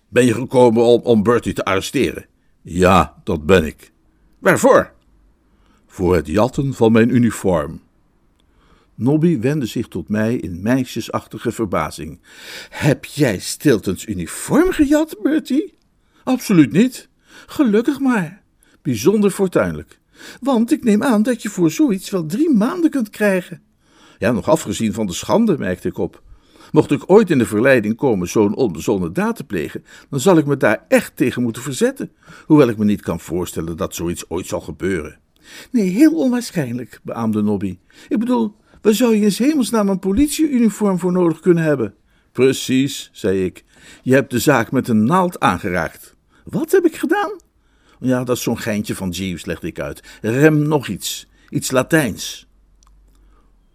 Ben 0.09 0.25
je 0.25 0.35
gekomen 0.35 0.83
om, 0.83 1.01
om 1.03 1.23
Bertie 1.23 1.53
te 1.53 1.65
arresteren? 1.65 2.27
Ja, 2.71 3.21
dat 3.25 3.47
ben 3.47 3.65
ik. 3.65 3.93
Waarvoor? 4.39 4.93
Voor 5.87 6.15
het 6.15 6.27
jatten 6.27 6.75
van 6.75 6.93
mijn 6.93 7.15
uniform. 7.15 7.81
Nobby 8.95 9.41
wendde 9.41 9.67
zich 9.67 9.89
tot 9.89 10.09
mij 10.09 10.37
in 10.37 10.63
meisjesachtige 10.63 11.53
verbazing. 11.53 12.21
Heb 12.71 13.05
jij 13.05 13.39
Stiltons 13.39 14.07
uniform 14.07 14.71
gejat, 14.71 15.17
Bertie? 15.23 15.75
Absoluut 16.25 16.73
niet. 16.73 17.09
Gelukkig 17.47 18.01
maar. 18.01 18.43
Bijzonder 18.83 19.31
fortuinlijk. 19.31 20.01
Want 20.41 20.73
ik 20.73 20.85
neem 20.85 21.03
aan 21.03 21.23
dat 21.23 21.43
je 21.43 21.49
voor 21.49 21.71
zoiets 21.71 22.11
wel 22.11 22.27
drie 22.27 22.55
maanden 22.55 22.91
kunt 22.91 23.11
krijgen. 23.11 23.63
Ja, 24.19 24.33
nog 24.33 24.49
afgezien 24.49 24.93
van 24.93 25.07
de 25.07 25.13
schande, 25.13 25.59
merkte 25.59 25.89
ik 25.89 25.99
op. 25.99 26.23
Mocht 26.73 26.91
ik 26.91 27.03
ooit 27.07 27.31
in 27.31 27.39
de 27.39 27.47
verleiding 27.47 27.97
komen 27.97 28.29
zo'n 28.29 28.57
onbezonnen 28.57 29.13
daad 29.13 29.37
te 29.37 29.45
plegen, 29.45 29.85
dan 30.11 30.21
zal 30.21 30.39
ik 30.39 30.47
me 30.47 30.57
daar 30.57 30.85
echt 30.89 31.17
tegen 31.17 31.43
moeten 31.43 31.63
verzetten, 31.63 32.11
hoewel 32.47 32.69
ik 32.69 32.79
me 32.79 32.85
niet 32.85 33.03
kan 33.03 33.21
voorstellen 33.21 33.77
dat 33.77 33.95
zoiets 33.95 34.25
ooit 34.29 34.47
zal 34.47 34.61
gebeuren. 34.61 35.19
Nee, 35.71 35.89
heel 35.89 36.15
onwaarschijnlijk, 36.15 37.01
beaamde 37.03 37.43
Nobby. 37.43 37.79
Ik 38.09 38.19
bedoel, 38.19 38.55
waar 38.83 38.95
zou 38.95 39.17
je 39.17 39.27
in 39.27 39.33
hemelsnaam 39.37 39.89
een 39.89 39.99
politieuniform 39.99 40.99
voor 40.99 41.13
nodig 41.13 41.41
kunnen 41.41 41.65
hebben? 41.65 41.95
Precies, 42.33 43.11
zei 43.13 43.45
ik. 43.45 43.65
Je 44.03 44.15
hebt 44.15 44.31
de 44.31 44.39
zaak 44.39 44.73
met 44.73 44.89
een 44.89 45.05
naald 45.05 45.41
aangeraakt. 45.41 46.17
Wat 46.45 46.73
heb 46.73 46.87
ik 46.87 46.97
gedaan? 46.97 47.31
Ja, 48.01 48.25
dat 48.25 48.37
is 48.37 48.43
zo'n 48.43 48.59
geintje 48.59 48.95
van 48.95 49.11
Jeeves, 49.11 49.45
legde 49.45 49.67
ik 49.67 49.81
uit. 49.81 50.03
Rem 50.21 50.69
nog 50.69 50.89
iets. 50.89 51.29
Iets 51.49 51.71
Latijns. 51.71 52.48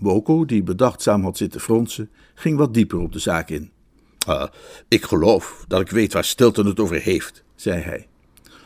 Boko, 0.03 0.45
die 0.45 0.63
bedachtzaam 0.63 1.23
had 1.23 1.37
zitten 1.37 1.61
fronsen, 1.61 2.09
ging 2.33 2.57
wat 2.57 2.73
dieper 2.73 2.99
op 2.99 3.11
de 3.11 3.19
zaak 3.19 3.49
in. 3.49 3.71
Uh, 4.27 4.45
ik 4.87 5.03
geloof 5.03 5.65
dat 5.67 5.81
ik 5.81 5.89
weet 5.89 6.13
waar 6.13 6.23
Stilton 6.23 6.65
het 6.65 6.79
over 6.79 7.01
heeft, 7.01 7.43
zei 7.55 7.81
hij. 7.81 8.07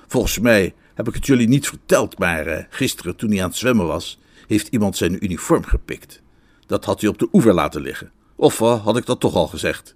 Volgens 0.07 0.39
mij 0.39 0.73
heb 0.93 1.07
ik 1.07 1.13
het 1.13 1.25
jullie 1.25 1.47
niet 1.47 1.67
verteld, 1.67 2.19
maar 2.19 2.47
uh, 2.47 2.63
gisteren 2.69 3.15
toen 3.15 3.31
hij 3.31 3.41
aan 3.43 3.49
het 3.49 3.57
zwemmen 3.57 3.87
was, 3.87 4.19
heeft 4.47 4.67
iemand 4.67 4.97
zijn 4.97 5.23
uniform 5.23 5.63
gepikt. 5.63 6.21
Dat 6.65 6.85
had 6.85 7.01
hij 7.01 7.09
op 7.09 7.17
de 7.17 7.29
oever 7.31 7.53
laten 7.53 7.81
liggen. 7.81 8.11
Of 8.35 8.59
uh, 8.59 8.83
had 8.83 8.97
ik 8.97 9.05
dat 9.05 9.19
toch 9.19 9.35
al 9.35 9.47
gezegd? 9.47 9.95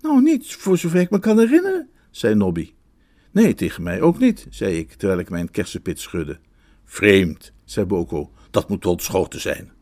Nou, 0.00 0.22
niet, 0.22 0.54
voor 0.54 0.78
zover 0.78 1.00
ik 1.00 1.10
me 1.10 1.18
kan 1.18 1.38
herinneren, 1.38 1.88
zei 2.10 2.34
Nobby. 2.34 2.72
Nee, 3.30 3.54
tegen 3.54 3.82
mij 3.82 4.00
ook 4.00 4.18
niet, 4.18 4.46
zei 4.50 4.78
ik, 4.78 4.92
terwijl 4.92 5.20
ik 5.20 5.30
mijn 5.30 5.50
kersenpit 5.50 6.00
schudde. 6.00 6.38
Vreemd, 6.84 7.52
zei 7.64 7.86
Boko, 7.86 8.30
dat 8.50 8.68
moet 8.68 8.86
ontschoten 8.86 9.40
zijn. 9.40 9.73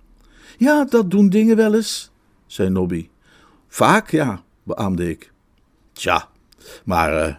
Ja, 0.62 0.84
dat 0.84 1.10
doen 1.10 1.28
dingen 1.28 1.56
wel 1.56 1.74
eens, 1.74 2.10
zei 2.46 2.68
Nobby. 2.68 3.08
Vaak, 3.68 4.10
ja, 4.10 4.42
beaamde 4.62 5.10
ik. 5.10 5.32
Tja, 5.92 6.28
maar 6.84 7.28
uh, 7.28 7.34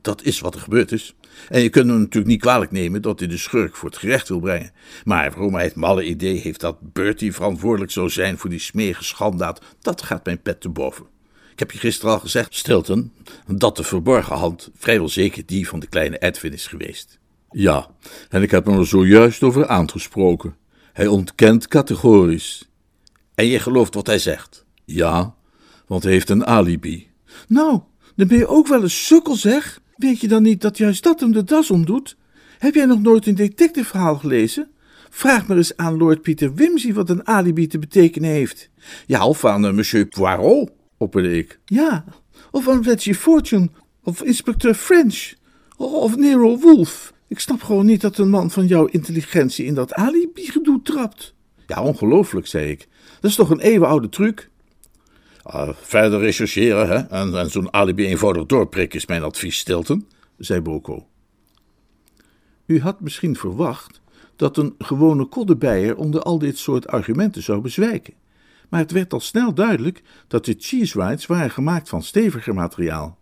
dat 0.00 0.22
is 0.22 0.40
wat 0.40 0.54
er 0.54 0.60
gebeurd 0.60 0.92
is. 0.92 1.14
En 1.48 1.60
je 1.60 1.68
kunt 1.68 1.88
hem 1.88 1.98
natuurlijk 1.98 2.26
niet 2.26 2.40
kwalijk 2.40 2.70
nemen 2.70 3.02
dat 3.02 3.18
hij 3.18 3.28
de 3.28 3.36
schurk 3.36 3.76
voor 3.76 3.88
het 3.88 3.98
gerecht 3.98 4.28
wil 4.28 4.40
brengen. 4.40 4.72
Maar 5.04 5.30
waarom 5.30 5.54
hij 5.54 5.64
het 5.64 5.74
malle 5.74 6.04
idee 6.04 6.36
heeft 6.36 6.60
dat 6.60 6.92
Bertie 6.92 7.32
verantwoordelijk 7.32 7.92
zou 7.92 8.10
zijn 8.10 8.38
voor 8.38 8.50
die 8.50 8.58
smerige 8.58 9.04
schandaad, 9.04 9.60
dat 9.80 10.02
gaat 10.02 10.24
mijn 10.24 10.42
pet 10.42 10.60
te 10.60 10.68
boven. 10.68 11.06
Ik 11.52 11.58
heb 11.58 11.70
je 11.70 11.78
gisteren 11.78 12.14
al 12.14 12.20
gezegd, 12.20 12.54
Stilton, 12.54 13.12
dat 13.46 13.76
de 13.76 13.84
verborgen 13.84 14.36
hand 14.36 14.70
vrijwel 14.76 15.08
zeker 15.08 15.46
die 15.46 15.68
van 15.68 15.80
de 15.80 15.86
kleine 15.86 16.18
Edwin 16.18 16.52
is 16.52 16.66
geweest. 16.66 17.18
Ja, 17.50 17.90
en 18.28 18.42
ik 18.42 18.50
heb 18.50 18.66
hem 18.66 18.78
er 18.78 18.86
zojuist 18.86 19.42
over 19.42 19.66
aangesproken. 19.66 20.56
Hij 20.96 21.06
ontkent 21.06 21.68
categorisch. 21.68 22.68
En 23.34 23.46
je 23.46 23.58
gelooft 23.58 23.94
wat 23.94 24.06
hij 24.06 24.18
zegt? 24.18 24.64
Ja, 24.84 25.34
want 25.86 26.02
hij 26.02 26.12
heeft 26.12 26.30
een 26.30 26.46
alibi. 26.46 27.08
Nou, 27.48 27.80
dan 28.14 28.26
ben 28.26 28.38
je 28.38 28.46
ook 28.46 28.66
wel 28.66 28.82
een 28.82 28.90
sukkel, 28.90 29.34
zeg. 29.34 29.80
Weet 29.96 30.20
je 30.20 30.28
dan 30.28 30.42
niet 30.42 30.60
dat 30.60 30.78
juist 30.78 31.02
dat 31.02 31.20
hem 31.20 31.32
de 31.32 31.44
das 31.44 31.70
omdoet? 31.70 32.16
Heb 32.58 32.74
jij 32.74 32.84
nog 32.84 33.02
nooit 33.02 33.26
een 33.26 33.34
detectiveverhaal 33.34 34.16
gelezen? 34.16 34.70
Vraag 35.10 35.46
maar 35.46 35.56
eens 35.56 35.76
aan 35.76 35.96
Lord 35.96 36.22
Peter 36.22 36.54
Wimsey 36.54 36.94
wat 36.94 37.10
een 37.10 37.26
alibi 37.26 37.66
te 37.66 37.78
betekenen 37.78 38.30
heeft. 38.30 38.70
Ja, 39.06 39.26
of 39.26 39.44
aan 39.44 39.64
uh, 39.64 39.72
monsieur 39.72 40.06
Poirot, 40.06 40.70
opperde 40.96 41.38
ik. 41.38 41.60
Ja, 41.64 42.04
of 42.50 42.68
aan 42.68 42.82
Reggie 42.82 43.14
Fortune, 43.14 43.68
of 44.02 44.22
inspecteur 44.22 44.74
French, 44.74 45.34
of 45.76 46.16
Nero 46.16 46.58
Wolf. 46.58 47.12
Ik 47.28 47.38
snap 47.38 47.62
gewoon 47.62 47.86
niet 47.86 48.00
dat 48.00 48.18
een 48.18 48.30
man 48.30 48.50
van 48.50 48.66
jouw 48.66 48.86
intelligentie 48.86 49.64
in 49.64 49.74
dat 49.74 49.92
alibi-gedoe 49.92 50.82
trapt. 50.82 51.34
Ja, 51.66 51.82
ongelooflijk, 51.82 52.46
zei 52.46 52.70
ik. 52.70 52.88
Dat 53.20 53.30
is 53.30 53.36
toch 53.36 53.50
een 53.50 53.60
eeuwenoude 53.60 54.08
truc? 54.08 54.50
Uh, 55.46 55.68
verder 55.74 56.20
rechercheren, 56.20 56.88
hè? 56.88 56.96
En, 56.96 57.34
en 57.34 57.50
zo'n 57.50 57.72
alibi 57.72 58.06
eenvoudig 58.06 58.46
doorprikken 58.46 58.98
is 58.98 59.06
mijn 59.06 59.22
advies, 59.22 59.58
Stilton, 59.58 60.06
zei 60.38 60.60
Boko. 60.60 61.06
U 62.66 62.80
had 62.80 63.00
misschien 63.00 63.36
verwacht 63.36 64.00
dat 64.36 64.56
een 64.56 64.74
gewone 64.78 65.24
koddebijer 65.24 65.96
onder 65.96 66.22
al 66.22 66.38
dit 66.38 66.58
soort 66.58 66.86
argumenten 66.86 67.42
zou 67.42 67.60
bezwijken. 67.60 68.14
Maar 68.68 68.80
het 68.80 68.90
werd 68.90 69.12
al 69.12 69.20
snel 69.20 69.54
duidelijk 69.54 70.02
dat 70.28 70.44
de 70.44 70.54
cheese 70.58 71.00
rides 71.00 71.26
waren 71.26 71.50
gemaakt 71.50 71.88
van 71.88 72.02
steviger 72.02 72.54
materiaal. 72.54 73.18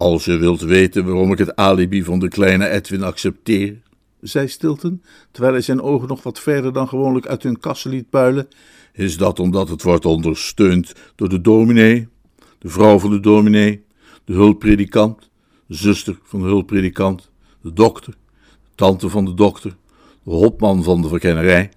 Als 0.00 0.24
je 0.24 0.36
wilt 0.36 0.60
weten 0.60 1.04
waarom 1.04 1.32
ik 1.32 1.38
het 1.38 1.56
alibi 1.56 2.04
van 2.04 2.18
de 2.18 2.28
kleine 2.28 2.68
Edwin 2.68 3.02
accepteer, 3.02 3.82
zei 4.20 4.48
Stilton, 4.48 5.02
terwijl 5.30 5.52
hij 5.52 5.62
zijn 5.62 5.82
ogen 5.82 6.08
nog 6.08 6.22
wat 6.22 6.40
verder 6.40 6.72
dan 6.72 6.88
gewoonlijk 6.88 7.26
uit 7.26 7.42
hun 7.42 7.58
kassen 7.58 7.90
liet 7.90 8.10
puilen, 8.10 8.48
is 8.92 9.16
dat 9.16 9.38
omdat 9.38 9.68
het 9.68 9.82
wordt 9.82 10.04
ondersteund 10.04 10.94
door 11.14 11.28
de 11.28 11.40
dominee, 11.40 12.08
de 12.58 12.68
vrouw 12.68 12.98
van 12.98 13.10
de 13.10 13.20
dominee, 13.20 13.84
de 14.24 14.32
hulppredikant, 14.32 15.30
de 15.66 15.74
zuster 15.74 16.18
van 16.22 16.40
de 16.40 16.46
hulppredikant, 16.46 17.30
de 17.62 17.72
dokter, 17.72 18.12
de 18.42 18.74
tante 18.74 19.08
van 19.08 19.24
de 19.24 19.34
dokter, 19.34 19.76
de 20.22 20.30
hopman 20.30 20.82
van 20.82 21.02
de 21.02 21.08
verkennerij, 21.08 21.70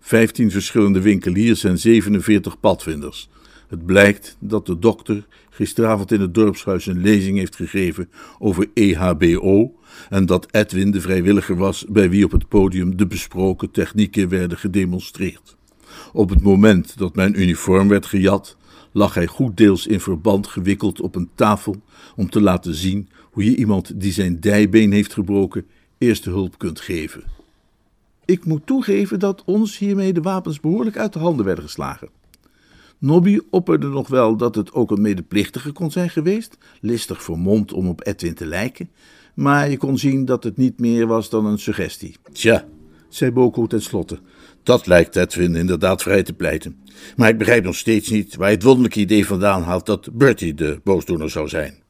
vijftien 0.00 0.50
verschillende 0.50 1.00
winkeliers 1.00 1.64
en 1.64 1.78
47 1.78 2.60
padvinders. 2.60 3.28
Het 3.68 3.86
blijkt 3.86 4.36
dat 4.38 4.66
de 4.66 4.78
dokter 4.78 5.26
gisteravond 5.50 6.12
in 6.12 6.20
het 6.20 6.34
dorpshuis 6.34 6.86
een 6.86 7.00
lezing 7.00 7.38
heeft 7.38 7.56
gegeven 7.56 8.08
over 8.38 8.70
EHBO 8.74 9.74
en 10.08 10.26
dat 10.26 10.46
Edwin 10.50 10.90
de 10.90 11.00
vrijwilliger 11.00 11.56
was 11.56 11.84
bij 11.88 12.10
wie 12.10 12.24
op 12.24 12.30
het 12.30 12.48
podium 12.48 12.96
de 12.96 13.06
besproken 13.06 13.70
technieken 13.70 14.28
werden 14.28 14.58
gedemonstreerd. 14.58 15.56
Op 16.12 16.30
het 16.30 16.42
moment 16.42 16.98
dat 16.98 17.14
mijn 17.14 17.40
uniform 17.40 17.88
werd 17.88 18.06
gejat, 18.06 18.56
lag 18.92 19.14
hij 19.14 19.26
goed 19.26 19.56
deels 19.56 19.86
in 19.86 20.00
verband 20.00 20.46
gewikkeld 20.46 21.00
op 21.00 21.14
een 21.14 21.30
tafel 21.34 21.76
om 22.16 22.30
te 22.30 22.40
laten 22.40 22.74
zien 22.74 23.08
hoe 23.30 23.44
je 23.44 23.56
iemand 23.56 24.00
die 24.00 24.12
zijn 24.12 24.40
dijbeen 24.40 24.92
heeft 24.92 25.12
gebroken 25.12 25.66
eerste 25.98 26.30
hulp 26.30 26.58
kunt 26.58 26.80
geven. 26.80 27.22
Ik 28.24 28.44
moet 28.44 28.66
toegeven 28.66 29.18
dat 29.18 29.42
ons 29.44 29.78
hiermee 29.78 30.12
de 30.12 30.20
wapens 30.20 30.60
behoorlijk 30.60 30.96
uit 30.96 31.12
de 31.12 31.18
handen 31.18 31.44
werden 31.44 31.64
geslagen. 31.64 32.08
Nobby 32.98 33.40
opperde 33.50 33.86
nog 33.86 34.08
wel 34.08 34.36
dat 34.36 34.54
het 34.54 34.72
ook 34.72 34.90
een 34.90 35.00
medeplichtige 35.00 35.72
kon 35.72 35.90
zijn 35.90 36.10
geweest, 36.10 36.58
listig 36.80 37.22
vermomd 37.22 37.72
om 37.72 37.88
op 37.88 38.06
Edwin 38.06 38.34
te 38.34 38.46
lijken, 38.46 38.90
maar 39.34 39.70
je 39.70 39.76
kon 39.76 39.98
zien 39.98 40.24
dat 40.24 40.44
het 40.44 40.56
niet 40.56 40.80
meer 40.80 41.06
was 41.06 41.30
dan 41.30 41.46
een 41.46 41.58
suggestie. 41.58 42.16
Tja, 42.32 42.64
zei 43.08 43.30
Boko 43.30 43.66
tenslotte, 43.66 44.18
dat 44.62 44.86
lijkt 44.86 45.16
Edwin 45.16 45.56
inderdaad 45.56 46.02
vrij 46.02 46.22
te 46.22 46.32
pleiten. 46.32 46.76
Maar 47.16 47.28
ik 47.28 47.38
begrijp 47.38 47.64
nog 47.64 47.76
steeds 47.76 48.10
niet 48.10 48.34
waar 48.34 48.44
hij 48.44 48.54
het 48.54 48.62
wonderlijke 48.62 49.00
idee 49.00 49.26
vandaan 49.26 49.62
haalt 49.62 49.86
dat 49.86 50.08
Bertie 50.12 50.54
de 50.54 50.80
boosdoener 50.84 51.30
zou 51.30 51.48
zijn. 51.48 51.82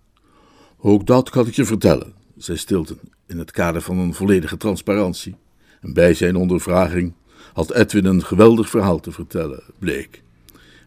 Ook 0.79 1.07
dat 1.07 1.31
kan 1.31 1.47
ik 1.47 1.55
je 1.55 1.65
vertellen, 1.65 2.13
zei 2.37 2.59
Stilton 2.59 2.99
in 3.27 3.39
het 3.39 3.51
kader 3.51 3.83
van 3.83 3.99
een 3.99 4.15
volledige 4.15 4.57
transparantie. 4.57 5.37
En 5.81 5.93
bij 5.93 6.15
zijn 6.15 6.37
ondervraging 6.37 7.13
had 7.53 7.75
Edwin 7.75 8.05
een 8.05 8.25
geweldig 8.25 8.69
verhaal 8.69 9.01
te 9.01 9.13
vertellen, 9.13 9.63
bleek. 9.79 10.23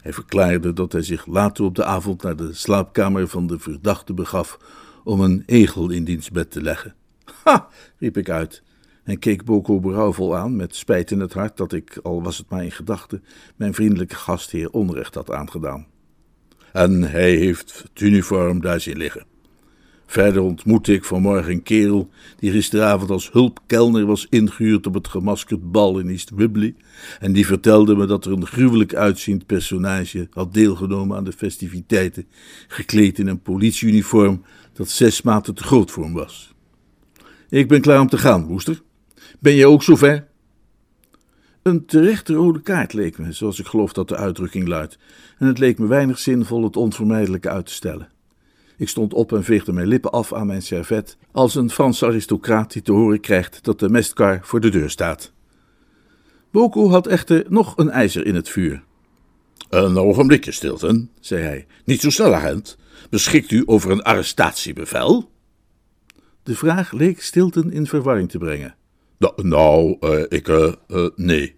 Hij 0.01 0.13
verklaarde 0.13 0.74
dat 0.74 0.91
hij 0.91 1.01
zich 1.01 1.25
later 1.25 1.65
op 1.65 1.75
de 1.75 1.84
avond 1.84 2.24
naar 2.24 2.36
de 2.36 2.53
slaapkamer 2.53 3.27
van 3.27 3.48
de 3.48 3.60
verdachte 3.60 4.13
begaf 4.13 4.58
om 5.03 5.22
een 5.22 5.43
egel 5.46 5.89
in 5.89 6.03
diens 6.03 6.29
bed 6.29 6.51
te 6.51 6.62
leggen. 6.62 6.96
Ha! 7.43 7.67
riep 7.98 8.17
ik 8.17 8.29
uit 8.29 8.63
en 9.03 9.20
keek 9.20 9.46
Boko 9.46 9.79
berouwvol 9.79 10.38
aan, 10.38 10.55
met 10.55 10.75
spijt 10.75 11.12
in 11.12 11.20
het 11.20 11.34
hart 11.34 11.58
dat 11.58 11.74
ik, 11.74 12.00
al 12.03 12.24
was 12.24 12.38
het 12.38 12.50
maar 12.50 12.63
in 12.63 12.72
gedachten, 12.72 13.24
mijn 13.55 13.74
vriendelijke 13.74 14.15
gastheer 14.15 14.70
onrecht 14.70 15.15
had 15.15 15.31
aangedaan. 15.31 15.88
En 16.72 17.01
hij 17.01 17.36
heeft 17.36 17.84
het 17.84 18.01
uniform 18.01 18.62
daar 18.62 18.79
zien 18.79 18.98
liggen. 18.98 19.30
Verder 20.12 20.41
ontmoette 20.41 20.94
ik 20.94 21.03
vanmorgen 21.03 21.51
een 21.51 21.63
kerel 21.63 22.10
die 22.39 22.51
gisteravond 22.51 23.10
als 23.10 23.32
hulpkelner 23.32 24.06
was 24.06 24.27
ingehuurd 24.30 24.88
op 24.88 24.94
het 24.94 25.08
gemaskerd 25.08 25.72
bal 25.72 26.00
in 26.00 26.10
East 26.10 26.30
Wibley 26.30 26.75
en 27.20 27.34
die 27.34 27.46
vertelde 27.46 27.96
me 27.96 28.06
dat 28.06 28.25
er 28.25 28.32
een 28.32 28.46
gruwelijk 28.46 28.96
uitziend 28.96 29.46
personage 29.46 30.27
had 30.32 30.53
deelgenomen 30.53 31.18
aan 31.18 31.24
de 31.24 31.32
festiviteiten, 31.32 32.25
gekleed 32.68 33.20
in 33.20 33.27
een 33.27 33.41
politieuniform 33.41 34.44
dat 34.74 34.89
zes 34.89 35.22
maten 35.22 35.56
te 35.56 35.63
groot 35.63 35.91
voor 35.91 36.03
hem 36.03 36.13
was. 36.13 36.53
Ik 37.50 37.68
ben 37.68 37.82
klaar 37.82 38.00
om 38.00 38.10
te 38.10 38.18
gaan, 38.18 38.46
Woester. 38.46 38.82
Ben 39.39 39.56
jij 39.56 39.65
ook 39.65 39.84
zover? 39.84 40.27
Een 41.62 41.86
terechte 41.86 42.34
rode 42.34 42.62
kaart 42.62 42.94
leek 42.94 43.18
me, 43.18 43.32
zoals 43.32 43.60
ik 43.60 43.68
geloof 43.68 43.94
dat 43.94 44.08
de 44.08 44.15
uitdrukking 44.15 44.68
luidt, 44.68 44.98
en 45.38 45.48
het 45.48 45.60
leek 45.60 45.80
me 45.80 45.88
weinig 45.88 46.20
zinvol 46.20 46.63
het 46.63 46.77
onvermijdelijke 46.77 47.50
uit 47.50 47.65
te 47.65 47.74
stellen. 47.74 48.10
Ik 48.81 48.89
stond 48.89 49.13
op 49.13 49.33
en 49.33 49.43
veegde 49.43 49.73
mijn 49.73 49.88
lippen 49.88 50.11
af 50.11 50.33
aan 50.33 50.47
mijn 50.47 50.61
servet, 50.61 51.17
als 51.31 51.55
een 51.55 51.69
Franse 51.69 52.05
aristocraat 52.05 52.73
die 52.73 52.81
te 52.81 52.91
horen 52.91 53.19
krijgt 53.19 53.63
dat 53.63 53.79
de 53.79 53.89
mestkar 53.89 54.39
voor 54.43 54.59
de 54.59 54.69
deur 54.69 54.89
staat. 54.89 55.31
Boko 56.51 56.89
had 56.89 57.07
echter 57.07 57.45
nog 57.50 57.77
een 57.77 57.89
ijzer 57.89 58.25
in 58.25 58.35
het 58.35 58.50
vuur. 58.50 58.83
Een 59.69 59.97
ogenblikje, 59.97 60.51
Stilton, 60.51 61.09
zei 61.19 61.43
hij. 61.43 61.65
Niet 61.85 62.01
zo 62.01 62.09
snel, 62.09 62.35
agent. 62.35 62.77
Beschikt 63.09 63.51
u 63.51 63.63
over 63.65 63.91
een 63.91 64.03
arrestatiebevel? 64.03 65.31
De 66.43 66.55
vraag 66.55 66.91
leek 66.91 67.21
Stilton 67.21 67.71
in 67.71 67.88
verwarring 67.88 68.29
te 68.29 68.38
brengen. 68.38 68.75
Nou, 69.35 69.97
uh, 70.00 70.23
ik, 70.27 70.47
uh, 70.47 70.73
uh, 70.88 71.09
nee. 71.15 71.55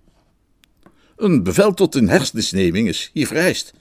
Een 1.15 1.43
bevel 1.43 1.73
tot 1.73 1.95
een 1.95 2.09
hersensneming 2.09 2.87
is 2.87 3.09
hier 3.13 3.27
vereist, 3.27 3.73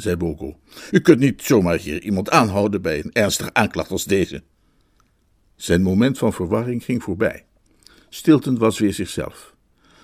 zei 0.00 0.16
Boko. 0.16 0.58
U 0.90 1.00
kunt 1.00 1.18
niet 1.18 1.42
zomaar 1.42 1.78
hier 1.78 2.02
iemand 2.02 2.30
aanhouden 2.30 2.82
bij 2.82 2.98
een 3.04 3.12
ernstige 3.12 3.54
aanklacht 3.54 3.90
als 3.90 4.04
deze. 4.04 4.42
Zijn 5.56 5.82
moment 5.82 6.18
van 6.18 6.32
verwarring 6.32 6.84
ging 6.84 7.02
voorbij. 7.02 7.44
Stilton 8.08 8.58
was 8.58 8.78
weer 8.78 8.92
zichzelf. 8.92 9.54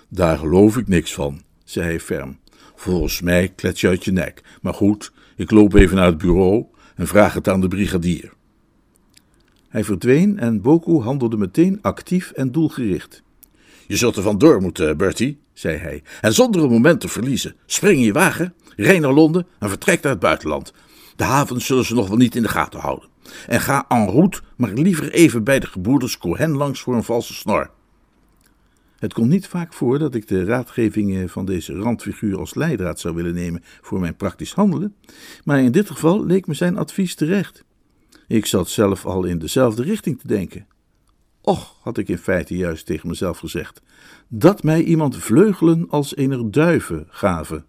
Daar 0.09 0.39
geloof 0.39 0.77
ik 0.77 0.89
niks 0.89 1.15
van, 1.15 1.43
zei 1.65 1.87
hij 1.87 2.01
ferm. 2.01 2.39
Volgens 2.75 3.21
mij 3.21 3.49
klets 3.49 3.81
je 3.81 3.89
uit 3.89 4.05
je 4.05 4.13
nek. 4.13 4.43
Maar 4.63 4.75
goed, 4.75 5.13
ik 5.37 5.51
loop 5.51 5.75
even 5.75 5.97
naar 5.97 6.07
het 6.07 6.19
bureau 6.19 6.67
en 6.95 7.07
vraag 7.07 7.35
het 7.35 7.49
aan 7.49 7.61
de 7.61 7.69
brigadier. 7.69 8.33
Hij 9.69 9.85
verdween 9.85 10.39
en 10.39 10.61
Boku 10.61 11.01
handelde 11.01 11.37
meteen 11.37 11.79
actief 11.83 12.31
en 12.31 12.53
doelgericht. 12.53 13.23
Je 13.87 13.97
zult 13.97 14.17
er 14.17 14.23
vandoor 14.23 14.61
moeten, 14.61 14.97
Bertie, 14.97 15.39
zei 15.59 15.77
hij. 15.77 16.03
En 16.21 16.33
zonder 16.33 16.63
een 16.63 16.71
moment 16.71 17.01
te 17.01 17.09
verliezen, 17.09 17.55
spring 17.67 17.99
in 17.99 18.05
je 18.05 18.13
wagen, 18.13 18.55
rij 18.77 18.99
naar 18.99 19.13
Londen 19.13 19.47
en 19.59 19.69
vertrek 19.69 20.03
naar 20.03 20.13
het 20.13 20.21
buitenland. 20.21 20.73
De 21.17 21.25
havens 21.25 21.67
zullen 21.67 21.85
ze 21.85 21.95
nog 21.95 22.09
wel 22.09 22.17
niet 22.17 22.37
in 22.37 22.43
de 22.43 22.49
gaten 22.49 22.81
houden. 22.81 23.09
En 23.47 23.61
ga 23.61 23.85
en 23.89 24.09
route, 24.09 24.41
maar 24.57 24.73
liever 24.73 25.13
even 25.13 25.45
bij 25.45 25.61
de 25.61 25.67
gebroeders 25.67 26.19
Cohen 26.19 26.51
langs 26.51 26.81
voor 26.81 26.95
een 26.95 27.05
valse 27.05 27.35
snor. 27.35 27.71
Het 28.99 29.13
komt 29.13 29.29
niet 29.29 29.47
vaak 29.47 29.73
voor 29.73 29.99
dat 29.99 30.15
ik 30.15 30.29
de 30.29 30.45
raadgevingen 30.45 31.29
van 31.29 31.45
deze 31.45 31.75
randfiguur 31.75 32.39
als 32.39 32.55
leidraad 32.55 33.01
zou 33.01 33.15
willen 33.15 33.35
nemen 33.35 33.63
voor 33.81 34.01
mijn 34.01 34.17
praktisch 34.17 34.53
handelen, 34.53 34.95
maar 35.45 35.61
in 35.61 35.73
dit 35.73 35.91
geval 35.91 36.25
leek 36.25 36.47
me 36.47 36.55
zijn 36.55 36.77
advies 36.77 37.15
terecht. 37.15 37.65
Ik 38.29 38.47
zat 38.47 38.69
zelf 38.69 39.07
al 39.07 39.25
in 39.25 39.39
dezelfde 39.39 39.83
richting 39.83 40.21
te 40.21 40.27
denken. 40.27 40.67
Och, 41.49 41.77
had 41.81 41.99
ik 41.99 42.09
in 42.09 42.19
feite 42.19 42.57
juist 42.57 42.87
tegen 42.87 43.09
mezelf 43.09 43.39
gezegd, 43.39 43.83
dat 44.29 44.63
mij 44.63 44.83
iemand 44.83 45.17
vleugelen 45.17 45.91
als 45.91 46.17
eener 46.17 46.51
duiven 46.51 47.07
gaven. 47.09 47.65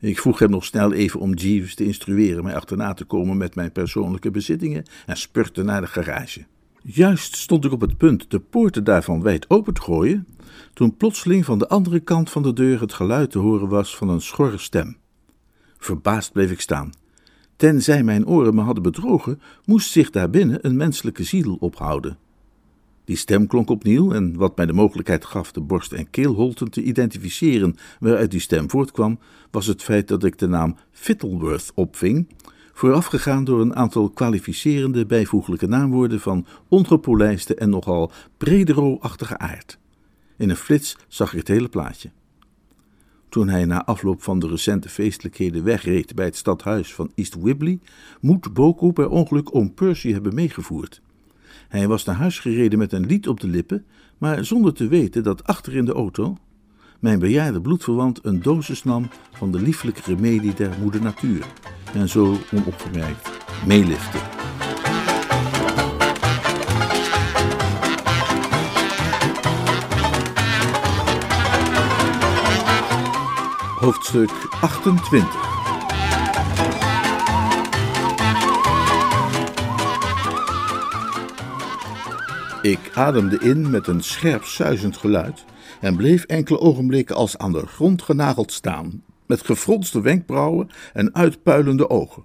Ik 0.00 0.18
vroeg 0.20 0.38
hem 0.38 0.50
nog 0.50 0.64
snel 0.64 0.92
even 0.92 1.20
om 1.20 1.34
Jeeves 1.34 1.74
te 1.74 1.84
instrueren 1.84 2.44
mij 2.44 2.56
achterna 2.56 2.94
te 2.94 3.04
komen 3.04 3.36
met 3.36 3.54
mijn 3.54 3.72
persoonlijke 3.72 4.30
bezittingen 4.30 4.84
en 5.06 5.16
spurte 5.16 5.62
naar 5.62 5.80
de 5.80 5.86
garage. 5.86 6.46
Juist 6.82 7.36
stond 7.36 7.64
ik 7.64 7.72
op 7.72 7.80
het 7.80 7.96
punt 7.96 8.30
de 8.30 8.40
poorten 8.40 8.84
daarvan 8.84 9.22
wijd 9.22 9.50
open 9.50 9.74
te 9.74 9.80
gooien, 9.80 10.26
toen 10.72 10.96
plotseling 10.96 11.44
van 11.44 11.58
de 11.58 11.68
andere 11.68 12.00
kant 12.00 12.30
van 12.30 12.42
de 12.42 12.52
deur 12.52 12.80
het 12.80 12.92
geluid 12.92 13.30
te 13.30 13.38
horen 13.38 13.68
was 13.68 13.96
van 13.96 14.08
een 14.08 14.20
schorre 14.20 14.58
stem. 14.58 14.96
Verbaasd 15.78 16.32
bleef 16.32 16.50
ik 16.50 16.60
staan. 16.60 16.92
Tenzij 17.56 18.02
mijn 18.02 18.26
oren 18.26 18.54
me 18.54 18.60
hadden 18.60 18.82
bedrogen, 18.82 19.40
moest 19.64 19.90
zich 19.90 20.10
daarbinnen 20.10 20.66
een 20.66 20.76
menselijke 20.76 21.24
ziel 21.24 21.56
ophouden. 21.60 22.18
Die 23.08 23.16
stem 23.16 23.46
klonk 23.46 23.70
opnieuw 23.70 24.12
en 24.12 24.36
wat 24.36 24.56
mij 24.56 24.66
de 24.66 24.72
mogelijkheid 24.72 25.24
gaf 25.24 25.52
de 25.52 25.60
borst- 25.60 25.92
en 25.92 26.10
keelholten 26.10 26.70
te 26.70 26.82
identificeren 26.82 27.76
waaruit 28.00 28.30
die 28.30 28.40
stem 28.40 28.70
voortkwam, 28.70 29.18
was 29.50 29.66
het 29.66 29.82
feit 29.82 30.08
dat 30.08 30.24
ik 30.24 30.38
de 30.38 30.46
naam 30.46 30.76
Fittleworth 30.90 31.72
opving, 31.74 32.28
voorafgegaan 32.72 33.44
door 33.44 33.60
een 33.60 33.76
aantal 33.76 34.10
kwalificerende 34.10 35.06
bijvoeglijke 35.06 35.66
naamwoorden 35.66 36.20
van 36.20 36.46
ongepolijste 36.68 37.54
en 37.54 37.70
nogal 37.70 38.12
predero-achtige 38.36 39.38
aard. 39.38 39.78
In 40.36 40.50
een 40.50 40.56
flits 40.56 40.96
zag 41.06 41.32
ik 41.32 41.38
het 41.38 41.48
hele 41.48 41.68
plaatje. 41.68 42.10
Toen 43.28 43.48
hij 43.48 43.64
na 43.64 43.84
afloop 43.84 44.22
van 44.22 44.38
de 44.38 44.48
recente 44.48 44.88
feestelijkheden 44.88 45.64
wegreed 45.64 46.14
bij 46.14 46.24
het 46.24 46.36
stadhuis 46.36 46.94
van 46.94 47.10
East 47.14 47.42
Wibley, 47.42 47.78
moet 48.20 48.52
Boko 48.52 48.90
per 48.90 49.08
ongeluk 49.08 49.54
om 49.54 49.74
Percy 49.74 50.12
hebben 50.12 50.34
meegevoerd. 50.34 51.00
Hij 51.68 51.88
was 51.88 52.04
naar 52.04 52.16
huis 52.16 52.38
gereden 52.38 52.78
met 52.78 52.92
een 52.92 53.06
lied 53.06 53.28
op 53.28 53.40
de 53.40 53.48
lippen, 53.48 53.84
maar 54.18 54.44
zonder 54.44 54.72
te 54.72 54.88
weten 54.88 55.22
dat 55.22 55.44
achter 55.44 55.76
in 55.76 55.84
de 55.84 55.92
auto 55.92 56.36
mijn 56.98 57.18
bejaarde 57.18 57.60
bloedverwant 57.60 58.24
een 58.24 58.42
dosis 58.42 58.84
nam 58.84 59.08
van 59.32 59.52
de 59.52 59.60
lieflijke 59.60 60.00
remedie 60.04 60.54
der 60.54 60.70
moeder 60.80 61.02
natuur 61.02 61.46
en 61.94 62.08
zo 62.08 62.36
onopgemerkt 62.52 63.30
meelifte. 63.66 64.18
Hoofdstuk 73.80 74.30
28 74.60 75.47
Ik 82.68 82.90
ademde 82.94 83.38
in 83.38 83.70
met 83.70 83.86
een 83.86 84.02
scherp 84.02 84.44
suizend 84.44 84.96
geluid 84.96 85.44
en 85.80 85.96
bleef 85.96 86.24
enkele 86.24 86.58
ogenblikken 86.58 87.16
als 87.16 87.38
aan 87.38 87.52
de 87.52 87.66
grond 87.66 88.02
genageld 88.02 88.52
staan, 88.52 89.02
met 89.26 89.44
gefronste 89.44 90.00
wenkbrauwen 90.00 90.68
en 90.92 91.14
uitpuilende 91.14 91.90
ogen. 91.90 92.24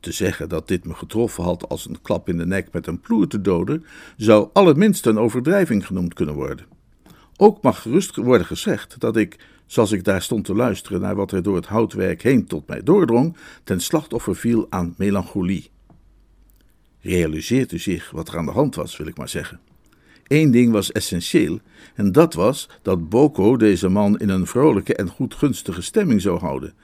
Te 0.00 0.12
zeggen 0.12 0.48
dat 0.48 0.68
dit 0.68 0.84
me 0.84 0.94
getroffen 0.94 1.44
had 1.44 1.68
als 1.68 1.88
een 1.88 2.02
klap 2.02 2.28
in 2.28 2.36
de 2.36 2.46
nek 2.46 2.72
met 2.72 2.86
een 2.86 3.00
ploer 3.00 3.26
te 3.26 3.40
doden, 3.40 3.84
zou 4.16 4.48
allerminst 4.52 5.06
een 5.06 5.18
overdrijving 5.18 5.86
genoemd 5.86 6.14
kunnen 6.14 6.34
worden. 6.34 6.66
Ook 7.36 7.62
mag 7.62 7.82
gerust 7.82 8.16
worden 8.16 8.46
gezegd 8.46 9.00
dat 9.00 9.16
ik, 9.16 9.38
zoals 9.66 9.92
ik 9.92 10.04
daar 10.04 10.22
stond 10.22 10.44
te 10.44 10.54
luisteren 10.54 11.00
naar 11.00 11.16
wat 11.16 11.32
er 11.32 11.42
door 11.42 11.56
het 11.56 11.66
houtwerk 11.66 12.22
heen 12.22 12.46
tot 12.46 12.66
mij 12.66 12.82
doordrong, 12.82 13.36
ten 13.64 13.80
slachtoffer 13.80 14.36
viel 14.36 14.66
aan 14.68 14.94
melancholie. 14.96 15.70
Realiseert 17.00 17.72
u 17.72 17.78
zich 17.78 18.10
wat 18.10 18.28
er 18.28 18.38
aan 18.38 18.44
de 18.44 18.52
hand 18.52 18.74
was, 18.74 18.96
wil 18.96 19.06
ik 19.06 19.16
maar 19.16 19.28
zeggen. 19.28 19.60
Eén 20.26 20.50
ding 20.50 20.72
was 20.72 20.92
essentieel, 20.92 21.60
en 21.94 22.12
dat 22.12 22.34
was 22.34 22.68
dat 22.82 23.08
Boko 23.08 23.56
deze 23.56 23.88
man 23.88 24.18
in 24.18 24.28
een 24.28 24.46
vrolijke 24.46 24.94
en 24.94 25.08
goedgunstige 25.08 25.82
stemming 25.82 26.20
zou 26.20 26.38
houden. 26.38 26.74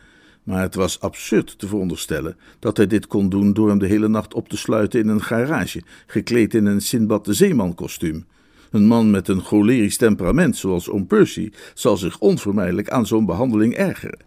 Maar 0.42 0.60
het 0.60 0.74
was 0.74 1.00
absurd 1.00 1.58
te 1.58 1.66
veronderstellen 1.66 2.36
dat 2.58 2.76
hij 2.76 2.86
dit 2.86 3.06
kon 3.06 3.28
doen 3.28 3.52
door 3.52 3.68
hem 3.68 3.78
de 3.78 3.86
hele 3.86 4.08
nacht 4.08 4.34
op 4.34 4.48
te 4.48 4.56
sluiten 4.56 5.00
in 5.00 5.08
een 5.08 5.22
garage, 5.22 5.82
gekleed 6.06 6.54
in 6.54 6.66
een 6.66 6.80
Sinbad 6.80 7.24
de 7.24 7.34
Zeeman 7.34 7.74
kostuum. 7.74 8.26
Een 8.70 8.86
man 8.86 9.10
met 9.10 9.28
een 9.28 9.40
cholerisch 9.40 9.96
temperament 9.96 10.56
zoals 10.56 10.88
oom 10.90 11.06
Percy 11.06 11.50
zal 11.74 11.96
zich 11.96 12.18
onvermijdelijk 12.18 12.88
aan 12.88 13.06
zo'n 13.06 13.26
behandeling 13.26 13.74
ergeren. 13.74 14.24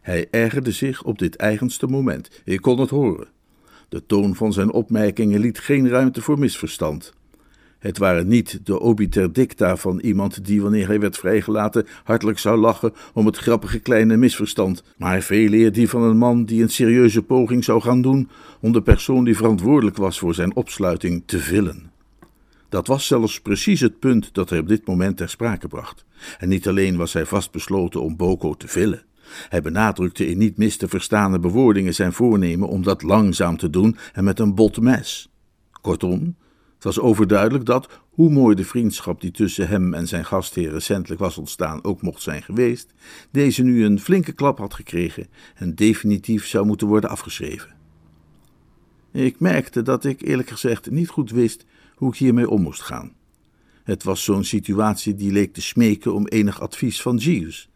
Hij 0.00 0.28
ergerde 0.30 0.72
zich 0.72 1.02
op 1.02 1.18
dit 1.18 1.36
eigenste 1.36 1.86
moment, 1.86 2.42
ik 2.44 2.60
kon 2.60 2.80
het 2.80 2.90
horen. 2.90 3.28
De 3.94 4.06
toon 4.06 4.34
van 4.34 4.52
zijn 4.52 4.72
opmerkingen 4.72 5.40
liet 5.40 5.58
geen 5.58 5.88
ruimte 5.88 6.22
voor 6.22 6.38
misverstand. 6.38 7.12
Het 7.78 7.98
waren 7.98 8.26
niet 8.26 8.60
de 8.64 8.80
obiter 8.80 9.32
dicta 9.32 9.76
van 9.76 10.00
iemand 10.00 10.44
die, 10.44 10.62
wanneer 10.62 10.86
hij 10.86 11.00
werd 11.00 11.18
vrijgelaten, 11.18 11.86
hartelijk 12.04 12.38
zou 12.38 12.58
lachen 12.58 12.92
om 13.12 13.26
het 13.26 13.36
grappige 13.36 13.78
kleine 13.78 14.16
misverstand, 14.16 14.82
maar 14.96 15.22
veel 15.22 15.52
eer 15.52 15.72
die 15.72 15.88
van 15.88 16.02
een 16.02 16.16
man 16.16 16.44
die 16.44 16.62
een 16.62 16.70
serieuze 16.70 17.22
poging 17.22 17.64
zou 17.64 17.80
gaan 17.80 18.02
doen 18.02 18.28
om 18.60 18.72
de 18.72 18.82
persoon 18.82 19.24
die 19.24 19.36
verantwoordelijk 19.36 19.96
was 19.96 20.18
voor 20.18 20.34
zijn 20.34 20.56
opsluiting 20.56 21.22
te 21.26 21.38
villen. 21.38 21.90
Dat 22.68 22.86
was 22.86 23.06
zelfs 23.06 23.40
precies 23.40 23.80
het 23.80 23.98
punt 23.98 24.34
dat 24.34 24.50
hij 24.50 24.58
op 24.58 24.68
dit 24.68 24.86
moment 24.86 25.16
ter 25.16 25.28
sprake 25.28 25.68
bracht. 25.68 26.04
En 26.38 26.48
niet 26.48 26.68
alleen 26.68 26.96
was 26.96 27.12
hij 27.12 27.26
vastbesloten 27.26 28.02
om 28.02 28.16
Boko 28.16 28.54
te 28.54 28.68
villen. 28.68 29.02
Hij 29.48 29.62
benadrukte 29.62 30.26
in 30.26 30.38
niet 30.38 30.56
mis 30.56 30.76
te 30.76 30.88
verstaande 30.88 31.38
bewoordingen 31.38 31.94
zijn 31.94 32.12
voornemen 32.12 32.68
om 32.68 32.82
dat 32.82 33.02
langzaam 33.02 33.56
te 33.56 33.70
doen 33.70 33.96
en 34.12 34.24
met 34.24 34.38
een 34.38 34.54
bot 34.54 34.80
mes. 34.80 35.28
Kortom, 35.80 36.36
het 36.74 36.84
was 36.84 37.00
overduidelijk 37.00 37.64
dat, 37.64 38.00
hoe 38.10 38.30
mooi 38.30 38.54
de 38.54 38.64
vriendschap 38.64 39.20
die 39.20 39.30
tussen 39.30 39.68
hem 39.68 39.94
en 39.94 40.08
zijn 40.08 40.24
gastheer 40.24 40.70
recentelijk 40.70 41.20
was 41.20 41.38
ontstaan 41.38 41.84
ook 41.84 42.02
mocht 42.02 42.22
zijn 42.22 42.42
geweest, 42.42 42.94
deze 43.30 43.62
nu 43.62 43.84
een 43.84 44.00
flinke 44.00 44.32
klap 44.32 44.58
had 44.58 44.74
gekregen 44.74 45.26
en 45.54 45.74
definitief 45.74 46.46
zou 46.46 46.66
moeten 46.66 46.86
worden 46.86 47.10
afgeschreven. 47.10 47.74
Ik 49.12 49.40
merkte 49.40 49.82
dat 49.82 50.04
ik 50.04 50.22
eerlijk 50.22 50.48
gezegd 50.48 50.90
niet 50.90 51.08
goed 51.08 51.30
wist 51.30 51.64
hoe 51.94 52.08
ik 52.08 52.18
hiermee 52.18 52.50
om 52.50 52.62
moest 52.62 52.82
gaan. 52.82 53.12
Het 53.84 54.02
was 54.02 54.24
zo'n 54.24 54.44
situatie 54.44 55.14
die 55.14 55.32
leek 55.32 55.52
te 55.52 55.60
smeken 55.60 56.14
om 56.14 56.26
enig 56.26 56.60
advies 56.60 57.02
van 57.02 57.16
Jeeves. 57.16 57.68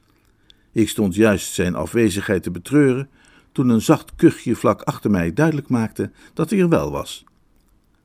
Ik 0.78 0.88
stond 0.88 1.14
juist 1.14 1.52
zijn 1.52 1.74
afwezigheid 1.74 2.42
te 2.42 2.50
betreuren 2.50 3.08
toen 3.52 3.68
een 3.68 3.80
zacht 3.80 4.14
kuchje 4.14 4.56
vlak 4.56 4.82
achter 4.82 5.10
mij 5.10 5.32
duidelijk 5.32 5.68
maakte 5.68 6.10
dat 6.34 6.50
hij 6.50 6.58
er 6.58 6.68
wel 6.68 6.90
was. 6.90 7.24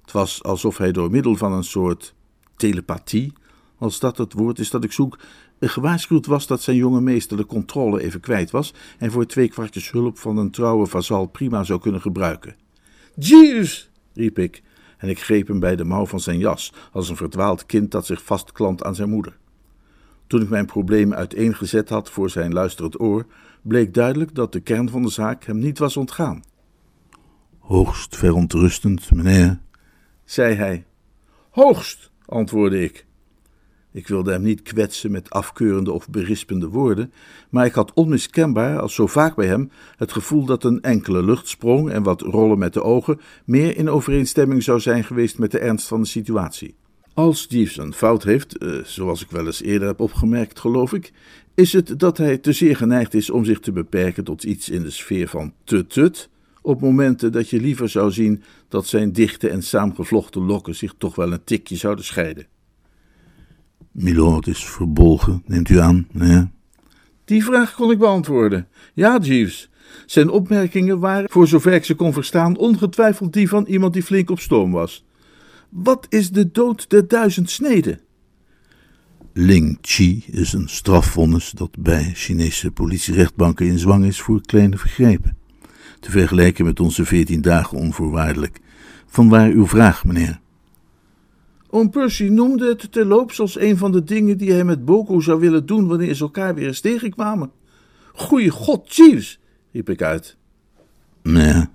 Het 0.01 0.11
was 0.11 0.43
alsof 0.43 0.77
hij 0.77 0.91
door 0.91 1.11
middel 1.11 1.35
van 1.35 1.51
een 1.51 1.63
soort 1.63 2.13
telepathie, 2.55 3.33
als 3.77 3.99
dat 3.99 4.17
het 4.17 4.33
woord 4.33 4.59
is 4.59 4.69
dat 4.69 4.83
ik 4.83 4.91
zoek, 4.91 5.19
gewaarschuwd 5.59 6.25
was 6.25 6.47
dat 6.47 6.61
zijn 6.61 6.77
jonge 6.77 7.01
meester 7.01 7.37
de 7.37 7.45
controle 7.45 8.01
even 8.01 8.19
kwijt 8.19 8.51
was 8.51 8.73
en 8.97 9.11
voor 9.11 9.25
twee 9.25 9.47
kwartjes 9.47 9.91
hulp 9.91 10.17
van 10.17 10.37
een 10.37 10.51
trouwe 10.51 10.85
vazal 10.85 11.25
prima 11.25 11.63
zou 11.63 11.79
kunnen 11.79 12.01
gebruiken. 12.01 12.55
Jeeves! 13.15 13.89
riep 14.13 14.39
ik, 14.39 14.63
en 14.97 15.09
ik 15.09 15.19
greep 15.19 15.47
hem 15.47 15.59
bij 15.59 15.75
de 15.75 15.85
mouw 15.85 16.05
van 16.05 16.19
zijn 16.19 16.39
jas, 16.39 16.73
als 16.91 17.09
een 17.09 17.15
verdwaald 17.15 17.65
kind 17.65 17.91
dat 17.91 18.05
zich 18.05 18.23
vastklampt 18.23 18.83
aan 18.83 18.95
zijn 18.95 19.09
moeder. 19.09 19.37
Toen 20.27 20.41
ik 20.41 20.49
mijn 20.49 20.65
probleem 20.65 21.13
uiteengezet 21.13 21.89
had 21.89 22.09
voor 22.09 22.29
zijn 22.29 22.53
luisterend 22.53 22.99
oor, 22.99 23.25
bleek 23.61 23.93
duidelijk 23.93 24.35
dat 24.35 24.51
de 24.51 24.59
kern 24.59 24.89
van 24.89 25.01
de 25.01 25.09
zaak 25.09 25.43
hem 25.43 25.59
niet 25.59 25.79
was 25.79 25.97
ontgaan. 25.97 26.43
Hoogst 27.59 28.17
verontrustend, 28.17 29.11
meneer, 29.11 29.59
zei 30.25 30.55
hij. 30.55 30.85
Hoogst, 31.49 32.11
antwoordde 32.25 32.83
ik. 32.83 33.05
Ik 33.91 34.07
wilde 34.07 34.31
hem 34.31 34.41
niet 34.41 34.61
kwetsen 34.61 35.11
met 35.11 35.29
afkeurende 35.29 35.91
of 35.91 36.09
berispende 36.09 36.67
woorden, 36.67 37.13
maar 37.49 37.65
ik 37.65 37.73
had 37.73 37.93
onmiskenbaar, 37.93 38.79
als 38.79 38.95
zo 38.95 39.07
vaak 39.07 39.35
bij 39.35 39.47
hem, 39.47 39.71
het 39.95 40.11
gevoel 40.11 40.45
dat 40.45 40.63
een 40.63 40.81
enkele 40.81 41.23
luchtsprong 41.23 41.89
en 41.89 42.03
wat 42.03 42.21
rollen 42.21 42.57
met 42.57 42.73
de 42.73 42.83
ogen 42.83 43.19
meer 43.45 43.77
in 43.77 43.89
overeenstemming 43.89 44.63
zou 44.63 44.79
zijn 44.79 45.03
geweest 45.03 45.37
met 45.37 45.51
de 45.51 45.59
ernst 45.59 45.87
van 45.87 46.01
de 46.01 46.07
situatie. 46.07 46.75
Als 47.13 47.45
Jeeves 47.49 47.77
een 47.77 47.93
fout 47.93 48.23
heeft, 48.23 48.57
eh, 48.57 48.83
zoals 48.83 49.21
ik 49.21 49.31
wel 49.31 49.45
eens 49.45 49.61
eerder 49.61 49.87
heb 49.87 49.99
opgemerkt, 49.99 50.59
geloof 50.59 50.93
ik, 50.93 51.11
is 51.55 51.73
het 51.73 51.99
dat 51.99 52.17
hij 52.17 52.37
te 52.37 52.51
zeer 52.51 52.75
geneigd 52.75 53.13
is 53.13 53.29
om 53.29 53.45
zich 53.45 53.59
te 53.59 53.71
beperken 53.71 54.23
tot 54.23 54.43
iets 54.43 54.69
in 54.69 54.83
de 54.83 54.89
sfeer 54.89 55.27
van 55.27 55.53
tut-tut, 55.63 56.29
op 56.61 56.81
momenten 56.81 57.31
dat 57.31 57.49
je 57.49 57.61
liever 57.61 57.89
zou 57.89 58.11
zien 58.11 58.43
dat 58.67 58.87
zijn 58.87 59.11
dichte 59.11 59.49
en 59.49 59.63
saamgevlochten 59.63 60.41
lokken 60.41 60.75
zich 60.75 60.93
toch 60.97 61.15
wel 61.15 61.31
een 61.31 61.43
tikje 61.43 61.75
zouden 61.75 62.05
scheiden. 62.05 62.47
Milord 63.91 64.47
is 64.47 64.65
verbolgen, 64.65 65.43
neemt 65.45 65.69
u 65.69 65.79
aan, 65.79 66.07
hè? 66.17 66.43
Die 67.25 67.43
vraag 67.43 67.73
kon 67.73 67.91
ik 67.91 67.97
beantwoorden. 67.97 68.67
Ja, 68.93 69.19
Jeeves. 69.21 69.69
Zijn 70.05 70.29
opmerkingen 70.29 70.99
waren, 70.99 71.29
voor 71.29 71.47
zover 71.47 71.73
ik 71.73 71.85
ze 71.85 71.95
kon 71.95 72.13
verstaan, 72.13 72.57
ongetwijfeld 72.57 73.33
die 73.33 73.49
van 73.49 73.65
iemand 73.65 73.93
die 73.93 74.03
flink 74.03 74.29
op 74.29 74.39
stoom 74.39 74.71
was. 74.71 75.05
Wat 75.73 76.05
is 76.09 76.31
de 76.31 76.51
dood 76.51 76.89
der 76.89 77.07
duizend 77.07 77.49
sneden? 77.49 77.99
Ling 79.33 79.77
Chi 79.81 80.23
is 80.27 80.53
een 80.53 80.69
strafvonnis 80.69 81.51
dat 81.51 81.77
bij 81.79 82.11
Chinese 82.13 82.71
politierechtbanken 82.71 83.65
in 83.65 83.79
zwang 83.79 84.05
is 84.05 84.21
voor 84.21 84.41
kleine 84.41 84.77
vergrepen. 84.77 85.37
Te 85.99 86.11
vergelijken 86.11 86.65
met 86.65 86.79
onze 86.79 87.05
veertien 87.05 87.41
dagen 87.41 87.77
onvoorwaardelijk. 87.77 88.59
Vanwaar 89.05 89.49
uw 89.49 89.67
vraag, 89.67 90.05
meneer. 90.05 90.39
Oom 91.69 91.89
Percy 91.89 92.23
noemde 92.23 92.67
het 92.67 92.91
terloops 92.91 93.39
als 93.39 93.59
een 93.59 93.77
van 93.77 93.91
de 93.91 94.03
dingen 94.03 94.37
die 94.37 94.51
hij 94.51 94.63
met 94.63 94.85
Boko 94.85 95.19
zou 95.19 95.39
willen 95.39 95.65
doen 95.65 95.87
wanneer 95.87 96.15
ze 96.15 96.23
elkaar 96.23 96.55
weer 96.55 96.67
eens 96.67 96.79
tegenkwamen. 96.79 97.51
Goeie 98.13 98.49
god, 98.49 98.95
Jeeves, 98.95 99.39
riep 99.71 99.89
ik 99.89 100.01
uit. 100.01 100.37
Nee. 101.23 101.65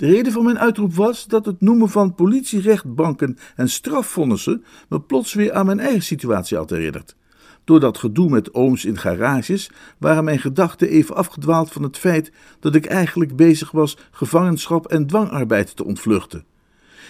De 0.00 0.06
reden 0.06 0.32
van 0.32 0.44
mijn 0.44 0.58
uitroep 0.58 0.94
was 0.94 1.26
dat 1.26 1.46
het 1.46 1.60
noemen 1.60 1.88
van 1.88 2.14
politierechtbanken 2.14 3.38
en 3.56 3.68
strafvonnissen 3.68 4.64
me 4.88 5.00
plots 5.00 5.34
weer 5.34 5.52
aan 5.52 5.66
mijn 5.66 5.80
eigen 5.80 6.02
situatie 6.02 6.56
had 6.56 6.70
herinnerd. 6.70 7.16
Door 7.64 7.80
dat 7.80 7.98
gedoe 7.98 8.30
met 8.30 8.54
ooms 8.54 8.84
in 8.84 8.98
garages 8.98 9.70
waren 9.98 10.24
mijn 10.24 10.38
gedachten 10.38 10.88
even 10.88 11.16
afgedwaald 11.16 11.72
van 11.72 11.82
het 11.82 11.98
feit 11.98 12.32
dat 12.60 12.74
ik 12.74 12.86
eigenlijk 12.86 13.36
bezig 13.36 13.70
was 13.70 13.96
gevangenschap 14.10 14.86
en 14.86 15.06
dwangarbeid 15.06 15.76
te 15.76 15.84
ontvluchten. 15.84 16.44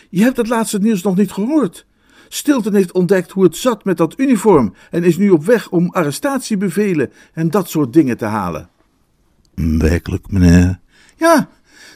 Je 0.09 0.23
hebt 0.23 0.37
het 0.37 0.49
laatste 0.49 0.79
nieuws 0.79 1.03
nog 1.03 1.17
niet 1.17 1.33
gehoord. 1.33 1.87
Stilton 2.29 2.75
heeft 2.75 2.93
ontdekt 2.93 3.31
hoe 3.31 3.45
het 3.45 3.57
zat 3.57 3.85
met 3.85 3.97
dat 3.97 4.19
uniform 4.19 4.75
en 4.91 5.05
is 5.05 5.17
nu 5.17 5.31
op 5.31 5.45
weg 5.45 5.69
om 5.69 5.91
arrestatiebevelen 5.91 7.13
en 7.33 7.51
dat 7.51 7.69
soort 7.69 7.93
dingen 7.93 8.17
te 8.17 8.25
halen. 8.25 8.69
Werkelijk, 9.55 10.31
meneer? 10.31 10.81
Ja, 11.17 11.49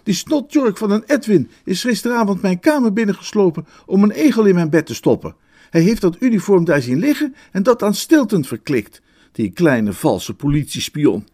die 0.02 0.14
snotjork 0.14 0.78
van 0.78 0.90
een 0.90 1.04
Edwin 1.06 1.50
is 1.64 1.80
gisteravond 1.80 2.42
mijn 2.42 2.60
kamer 2.60 2.92
binnengeslopen 2.92 3.66
om 3.86 4.02
een 4.02 4.10
egel 4.10 4.44
in 4.44 4.54
mijn 4.54 4.70
bed 4.70 4.86
te 4.86 4.94
stoppen. 4.94 5.36
Hij 5.70 5.80
heeft 5.80 6.00
dat 6.00 6.16
uniform 6.20 6.64
daar 6.64 6.82
zien 6.82 6.98
liggen 6.98 7.34
en 7.52 7.62
dat 7.62 7.82
aan 7.82 7.94
Stilton 7.94 8.44
verklikt, 8.44 9.02
die 9.32 9.50
kleine 9.50 9.92
valse 9.92 10.34
politiespion. 10.34 11.26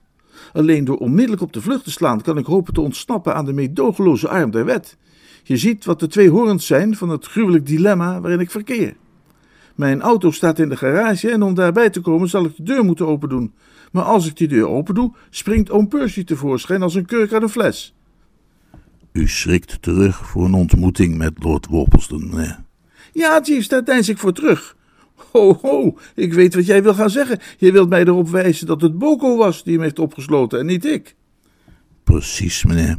Alleen 0.52 0.84
door 0.84 0.96
onmiddellijk 0.96 1.42
op 1.42 1.52
de 1.52 1.60
vlucht 1.60 1.84
te 1.84 1.90
slaan 1.90 2.22
kan 2.22 2.38
ik 2.38 2.46
hopen 2.46 2.74
te 2.74 2.80
ontsnappen 2.80 3.34
aan 3.34 3.44
de 3.44 3.52
meedogenloze 3.52 4.28
arm 4.28 4.50
der 4.50 4.64
wet. 4.64 4.96
Je 5.42 5.56
ziet 5.56 5.84
wat 5.84 6.00
de 6.00 6.06
twee 6.06 6.30
horens 6.30 6.66
zijn 6.66 6.96
van 6.96 7.08
het 7.08 7.26
gruwelijk 7.26 7.66
dilemma 7.66 8.20
waarin 8.20 8.40
ik 8.40 8.50
verkeer. 8.50 8.96
Mijn 9.74 10.00
auto 10.00 10.30
staat 10.30 10.58
in 10.58 10.68
de 10.68 10.76
garage 10.76 11.30
en 11.30 11.42
om 11.42 11.54
daarbij 11.54 11.90
te 11.90 12.00
komen 12.00 12.28
zal 12.28 12.44
ik 12.44 12.56
de 12.56 12.62
deur 12.62 12.84
moeten 12.84 13.06
opendoen. 13.06 13.54
Maar 13.92 14.04
als 14.04 14.26
ik 14.26 14.36
die 14.36 14.48
deur 14.48 14.68
opendoe, 14.68 15.12
springt 15.30 15.70
oom 15.70 15.88
Percy 15.88 16.24
tevoorschijn 16.24 16.82
als 16.82 16.94
een 16.94 17.06
kurk 17.06 17.32
uit 17.32 17.42
een 17.42 17.48
fles. 17.48 17.94
U 19.12 19.28
schrikt 19.28 19.82
terug 19.82 20.26
voor 20.28 20.44
een 20.44 20.54
ontmoeting 20.54 21.16
met 21.16 21.32
Lord 21.42 21.66
Worplesdon, 21.66 22.38
hè? 22.38 22.52
Ja, 23.12 23.40
Jeeves, 23.42 23.68
daar 23.68 23.84
deins 23.84 24.08
ik 24.08 24.18
voor 24.18 24.32
terug. 24.32 24.76
Ho, 25.32 25.58
ho, 25.62 25.98
ik 26.14 26.32
weet 26.34 26.54
wat 26.54 26.66
jij 26.66 26.82
wil 26.82 26.94
gaan 26.94 27.10
zeggen. 27.10 27.38
Je 27.58 27.72
wilt 27.72 27.88
mij 27.88 28.00
erop 28.00 28.28
wijzen 28.28 28.66
dat 28.66 28.80
het 28.80 28.98
Boko 28.98 29.36
was 29.36 29.64
die 29.64 29.72
hem 29.72 29.82
heeft 29.82 29.98
opgesloten 29.98 30.58
en 30.58 30.66
niet 30.66 30.84
ik. 30.84 31.16
Precies, 32.04 32.64
meneer. 32.64 32.98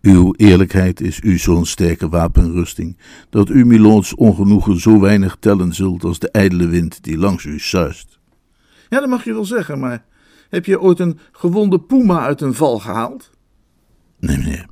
Uw 0.00 0.34
eerlijkheid 0.36 1.00
is 1.00 1.20
u 1.22 1.38
zo'n 1.38 1.66
sterke 1.66 2.08
wapenrusting, 2.08 2.96
dat 3.30 3.48
u 3.48 3.64
Milons 3.64 4.14
ongenoegen 4.14 4.80
zo 4.80 5.00
weinig 5.00 5.36
tellen 5.40 5.72
zult 5.72 6.04
als 6.04 6.18
de 6.18 6.30
ijdele 6.30 6.66
wind 6.66 7.02
die 7.02 7.18
langs 7.18 7.44
u 7.44 7.58
suist. 7.58 8.18
Ja, 8.88 9.00
dat 9.00 9.08
mag 9.08 9.24
je 9.24 9.32
wel 9.32 9.44
zeggen, 9.44 9.78
maar 9.78 10.04
heb 10.50 10.64
je 10.64 10.80
ooit 10.80 10.98
een 10.98 11.18
gewonde 11.32 11.80
puma 11.80 12.20
uit 12.20 12.40
een 12.40 12.54
val 12.54 12.78
gehaald? 12.78 13.30
Nee, 14.18 14.38
meneer, 14.38 14.66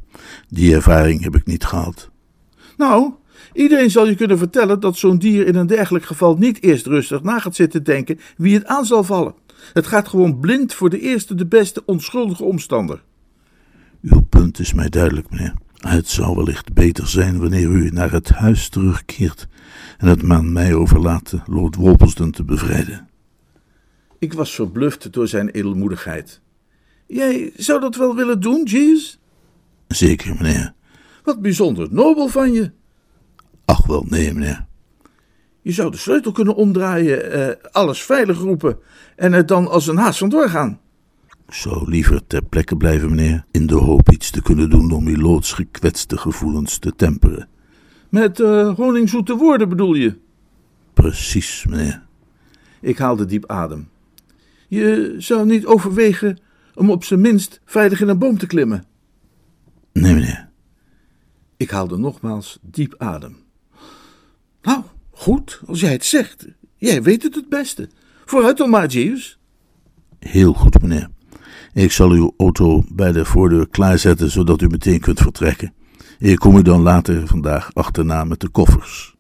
die 0.49 0.75
ervaring 0.75 1.23
heb 1.23 1.37
ik 1.37 1.47
niet 1.47 1.65
gehad. 1.65 2.11
Nou, 2.77 3.13
iedereen 3.53 3.91
zal 3.91 4.07
je 4.07 4.15
kunnen 4.15 4.39
vertellen 4.39 4.81
dat 4.81 4.97
zo'n 4.97 5.19
dier 5.19 5.47
in 5.47 5.55
een 5.55 5.67
dergelijk 5.67 6.05
geval 6.05 6.37
niet 6.37 6.63
eerst 6.63 6.87
rustig 6.87 7.23
na 7.23 7.39
gaat 7.39 7.55
zitten 7.55 7.85
denken 7.85 8.21
wie 8.37 8.55
het 8.55 8.67
aan 8.67 8.87
zal 8.87 9.05
vallen. 9.05 9.35
Het 9.73 9.87
gaat 9.87 10.09
gewoon 10.09 10.41
blind 10.41 10.75
voor 10.75 10.91
de 10.91 11.01
eerste, 11.01 11.35
de 11.35 11.47
beste, 11.47 11.83
onschuldige 11.85 12.45
omstander. 12.45 13.03
Uw 14.03 14.21
punt 14.21 14.59
is 14.59 14.75
mij 14.75 14.89
duidelijk, 14.89 15.31
meneer. 15.31 15.55
Het 15.77 16.09
zou 16.09 16.37
wellicht 16.37 16.73
beter 16.73 17.09
zijn 17.09 17.39
wanneer 17.39 17.69
u 17.69 17.91
naar 17.91 18.13
het 18.13 18.29
huis 18.29 18.69
terugkeert 18.69 19.49
en 19.99 20.07
het 20.07 20.31
aan 20.31 20.53
mij 20.53 20.75
overlaat 20.75 21.35
Lord 21.47 21.75
Wolpelston 21.75 22.31
te 22.31 22.45
bevrijden. 22.45 23.09
Ik 24.19 24.33
was 24.33 24.55
verbluft 24.55 25.13
door 25.13 25.29
zijn 25.29 25.49
edelmoedigheid. 25.49 26.41
Jij 27.07 27.53
zou 27.57 27.81
dat 27.81 27.97
wel 27.97 28.15
willen 28.15 28.41
doen, 28.41 28.65
Jeeves? 28.65 29.20
Zeker, 29.95 30.35
meneer. 30.35 30.73
Wat 31.25 31.41
bijzonder 31.41 31.89
nobel 31.91 32.29
van 32.29 32.53
je. 32.53 32.71
Ach 33.65 33.87
wel, 33.87 34.05
nee, 34.09 34.33
meneer. 34.33 34.67
Je 35.63 35.73
zou 35.73 35.91
de 35.91 35.97
sleutel 35.97 36.33
kunnen 36.33 36.55
omdraaien, 36.55 37.33
eh, 37.33 37.73
alles 37.73 38.03
veilig 38.03 38.39
roepen 38.39 38.79
en 39.17 39.33
er 39.33 39.47
dan 39.47 39.69
als 39.69 39.87
een 39.87 39.97
haas 39.97 40.19
vandoor 40.19 40.49
gaan. 40.49 40.81
Ik 41.47 41.55
zou 41.55 41.91
liever 41.91 42.27
ter 42.27 42.43
plekke 42.45 42.77
blijven, 42.77 43.11
meneer, 43.11 43.45
in 43.51 43.67
de 43.67 43.75
hoop 43.75 44.11
iets 44.11 44.31
te 44.31 44.43
kunnen 44.43 44.71
doen 44.71 44.91
om 44.91 45.05
Miloods 45.05 45.53
gekwetste 45.53 46.17
gevoelens 46.19 46.79
te 46.79 46.93
temperen. 46.97 47.49
Met 48.09 48.39
uh, 48.39 48.75
honingzoete 48.75 49.37
woorden 49.37 49.69
bedoel 49.69 49.95
je? 49.95 50.19
Precies, 50.95 51.67
meneer. 51.69 52.03
Ik 52.81 52.99
haalde 52.99 53.25
diep 53.25 53.47
adem. 53.47 53.89
Je 54.69 55.15
zou 55.19 55.47
niet 55.47 55.67
overwegen 55.67 56.39
om 56.75 56.91
op 56.91 57.05
zijn 57.05 57.21
minst 57.21 57.61
veilig 57.65 58.01
in 58.01 58.09
een 58.09 58.19
boom 58.19 58.39
te 58.39 58.47
klimmen? 58.47 58.85
Nee, 60.01 60.15
meneer. 60.15 60.49
Ik 61.57 61.71
haalde 61.71 61.99
nogmaals 61.99 62.59
diep 62.63 62.95
adem. 62.99 63.37
Nou, 64.63 64.83
goed, 65.11 65.61
als 65.67 65.81
jij 65.81 65.93
het 65.93 66.05
zegt. 66.05 66.47
Jij 66.77 67.03
weet 67.03 67.23
het 67.23 67.35
het 67.35 67.49
beste. 67.49 67.89
Vooruit 68.25 68.57
dan 68.57 68.71
maar, 68.71 68.87
Jeeves. 68.87 69.39
Heel 70.19 70.53
goed, 70.53 70.83
meneer. 70.83 71.09
Ik 71.73 71.93
zal 71.93 72.11
uw 72.11 72.35
auto 72.37 72.85
bij 72.89 73.13
de 73.13 73.25
voordeur 73.25 73.69
klaarzetten, 73.69 74.31
zodat 74.31 74.63
u 74.63 74.67
meteen 74.67 75.01
kunt 75.01 75.21
vertrekken. 75.21 75.75
Ik 76.19 76.39
kom 76.39 76.57
u 76.57 76.63
dan 76.63 76.81
later 76.81 77.27
vandaag 77.27 77.75
achterna 77.75 78.25
met 78.25 78.41
de 78.41 78.49
koffers. 78.49 79.17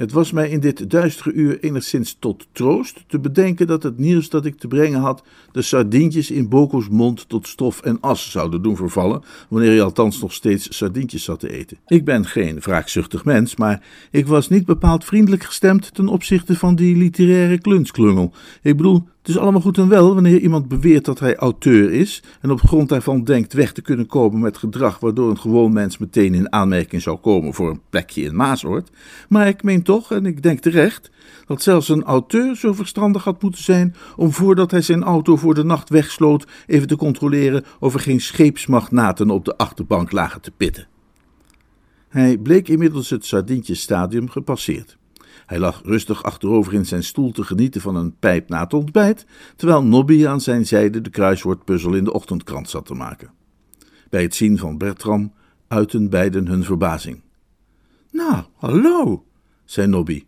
Het 0.00 0.12
was 0.12 0.32
mij 0.32 0.48
in 0.48 0.60
dit 0.60 0.90
duistere 0.90 1.32
uur 1.32 1.60
enigszins 1.60 2.16
tot 2.18 2.46
troost 2.52 3.04
te 3.06 3.18
bedenken 3.18 3.66
dat 3.66 3.82
het 3.82 3.98
nieuws 3.98 4.28
dat 4.28 4.44
ik 4.44 4.58
te 4.58 4.68
brengen 4.68 5.00
had 5.00 5.22
de 5.52 5.62
sardientjes 5.62 6.30
in 6.30 6.48
Boko's 6.48 6.88
mond 6.88 7.28
tot 7.28 7.48
stof 7.48 7.80
en 7.80 8.00
as 8.00 8.30
zouden 8.30 8.62
doen 8.62 8.76
vervallen, 8.76 9.22
wanneer 9.48 9.70
hij 9.70 9.82
althans 9.82 10.20
nog 10.20 10.32
steeds 10.32 10.76
sardientjes 10.76 11.24
zat 11.24 11.40
te 11.40 11.52
eten. 11.52 11.78
Ik 11.86 12.04
ben 12.04 12.26
geen 12.26 12.60
wraakzuchtig 12.60 13.24
mens, 13.24 13.56
maar 13.56 13.82
ik 14.10 14.26
was 14.26 14.48
niet 14.48 14.64
bepaald 14.64 15.04
vriendelijk 15.04 15.44
gestemd 15.44 15.94
ten 15.94 16.08
opzichte 16.08 16.56
van 16.56 16.74
die 16.74 16.96
literaire 16.96 17.58
klunsklungel. 17.58 18.32
Ik 18.62 18.76
bedoel, 18.76 19.08
Het 19.20 19.28
is 19.28 19.38
allemaal 19.38 19.60
goed 19.60 19.78
en 19.78 19.88
wel 19.88 20.14
wanneer 20.14 20.38
iemand 20.38 20.68
beweert 20.68 21.04
dat 21.04 21.18
hij 21.18 21.36
auteur 21.36 21.92
is 21.92 22.22
en 22.40 22.50
op 22.50 22.60
grond 22.60 22.88
daarvan 22.88 23.24
denkt 23.24 23.52
weg 23.52 23.72
te 23.72 23.82
kunnen 23.82 24.06
komen 24.06 24.40
met 24.40 24.56
gedrag 24.56 24.98
waardoor 24.98 25.30
een 25.30 25.38
gewoon 25.38 25.72
mens 25.72 25.98
meteen 25.98 26.34
in 26.34 26.52
aanmerking 26.52 27.02
zou 27.02 27.18
komen 27.18 27.54
voor 27.54 27.70
een 27.70 27.80
plekje 27.90 28.22
in 28.22 28.36
Maasoord. 28.36 28.90
Maar 29.28 29.48
ik 29.48 29.62
meen 29.62 29.82
toch, 29.82 30.12
en 30.12 30.26
ik 30.26 30.42
denk 30.42 30.60
terecht, 30.60 31.10
dat 31.46 31.62
zelfs 31.62 31.88
een 31.88 32.04
auteur 32.04 32.56
zo 32.56 32.72
verstandig 32.72 33.24
had 33.24 33.42
moeten 33.42 33.62
zijn 33.62 33.94
om 34.16 34.32
voordat 34.32 34.70
hij 34.70 34.82
zijn 34.82 35.02
auto 35.02 35.36
voor 35.36 35.54
de 35.54 35.64
nacht 35.64 35.88
wegsloot 35.88 36.46
even 36.66 36.88
te 36.88 36.96
controleren 36.96 37.64
of 37.78 37.94
er 37.94 38.00
geen 38.00 38.20
scheepsmagnaten 38.20 39.30
op 39.30 39.44
de 39.44 39.56
achterbank 39.56 40.12
lagen 40.12 40.40
te 40.40 40.50
pitten. 40.50 40.86
Hij 42.08 42.38
bleek 42.38 42.68
inmiddels 42.68 43.10
het 43.10 43.26
Sardientjesstadium 43.26 44.28
gepasseerd. 44.28 44.98
Hij 45.50 45.58
lag 45.58 45.82
rustig 45.84 46.22
achterover 46.22 46.72
in 46.74 46.86
zijn 46.86 47.04
stoel 47.04 47.32
te 47.32 47.44
genieten 47.44 47.80
van 47.80 47.96
een 47.96 48.16
pijp 48.18 48.48
na 48.48 48.60
het 48.62 48.74
ontbijt, 48.74 49.26
terwijl 49.56 49.82
Nobby 49.82 50.26
aan 50.26 50.40
zijn 50.40 50.66
zijde 50.66 51.00
de 51.00 51.10
kruiswoordpuzzel 51.10 51.94
in 51.94 52.04
de 52.04 52.12
ochtendkrant 52.12 52.70
zat 52.70 52.86
te 52.86 52.94
maken. 52.94 53.30
Bij 54.10 54.22
het 54.22 54.34
zien 54.34 54.58
van 54.58 54.78
Bertram 54.78 55.32
uiten 55.68 56.10
beiden 56.10 56.46
hun 56.46 56.64
verbazing. 56.64 57.20
Nou, 58.10 58.44
hallo, 58.56 59.24
zei 59.64 59.86
Nobby. 59.86 60.24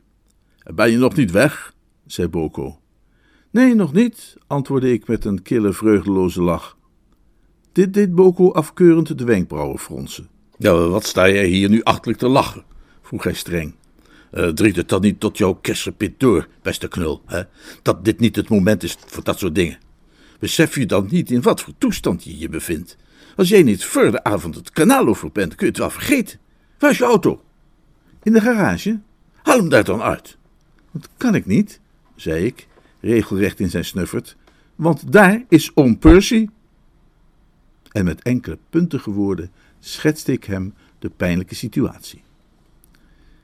Ben 0.75 0.91
je 0.91 0.99
nog 0.99 1.17
niet 1.17 1.31
weg? 1.31 1.75
zei 2.07 2.29
Boko. 2.29 2.79
Nee, 3.51 3.75
nog 3.75 3.93
niet, 3.93 4.37
antwoordde 4.47 4.93
ik 4.93 5.09
met 5.09 5.25
een 5.25 5.43
kille, 5.43 5.73
vreugdeloze 5.73 6.43
lach. 6.43 6.77
Dit 7.73 7.95
deed 7.95 8.15
Boko 8.15 8.53
afkeurend 8.53 9.19
de 9.19 9.25
wenkbrauwen 9.25 9.79
fronsen. 9.79 10.29
Ja, 10.59 10.89
wat 10.89 11.05
sta 11.05 11.29
jij 11.29 11.47
hier 11.47 11.69
nu 11.69 11.83
achtelijk 11.83 12.19
te 12.19 12.29
lachen? 12.29 12.65
vroeg 13.03 13.25
hij 13.25 13.35
streng. 13.35 13.75
Uh, 14.35 14.45
het 14.55 14.89
dan 14.89 15.01
niet 15.01 15.21
tot 15.21 15.39
jouw 15.39 15.55
kersenpit 15.55 16.21
door, 16.21 16.49
beste 16.63 16.89
knul, 16.89 17.23
hè? 17.27 17.43
dat 17.83 18.05
dit 18.05 18.21
niet 18.21 18.37
het 18.37 18.49
moment 18.49 18.83
is 18.83 18.97
voor 19.07 19.25
dat 19.25 19.39
soort 19.39 19.55
dingen? 19.55 19.79
Besef 20.39 20.75
je 20.75 20.87
dan 20.87 21.07
niet 21.11 21.31
in 21.31 21.43
wat 21.43 21.61
voor 21.61 21.75
toestand 21.79 22.25
je 22.25 22.39
je 22.39 22.49
bevindt? 22.49 22.97
Als 23.37 23.49
jij 23.49 23.63
niet 23.63 23.85
voor 23.85 24.23
avond 24.23 24.55
het 24.55 24.71
kanaal 24.71 25.07
over 25.07 25.33
bent, 25.33 25.55
kun 25.55 25.67
je 25.67 25.73
het 25.73 25.81
wel 25.81 25.91
vergeten. 25.91 26.39
Waar 26.79 26.91
is 26.91 26.99
je 26.99 27.05
auto? 27.05 27.43
In 28.23 28.33
de 28.33 28.41
garage. 28.41 29.01
Haal 29.43 29.59
hem 29.59 29.69
daar 29.69 29.85
dan 29.85 30.03
uit. 30.03 30.37
Dat 30.93 31.09
kan 31.17 31.35
ik 31.35 31.47
niet, 31.47 31.81
zei 32.17 32.45
ik, 32.45 32.67
regelrecht 33.01 33.61
in 33.61 33.71
zijn 33.71 33.85
snuffert, 33.85 34.37
want 34.77 35.13
daar 35.13 35.45
is 35.49 35.73
Om 35.73 35.99
Percy. 35.99 36.49
En 37.91 38.05
met 38.05 38.23
enkele 38.23 38.59
puntige 38.71 39.11
woorden 39.11 39.51
schetste 39.81 40.33
ik 40.33 40.45
hem 40.45 40.75
de 40.99 41.11
pijnlijke 41.11 41.55
situatie. 41.55 42.23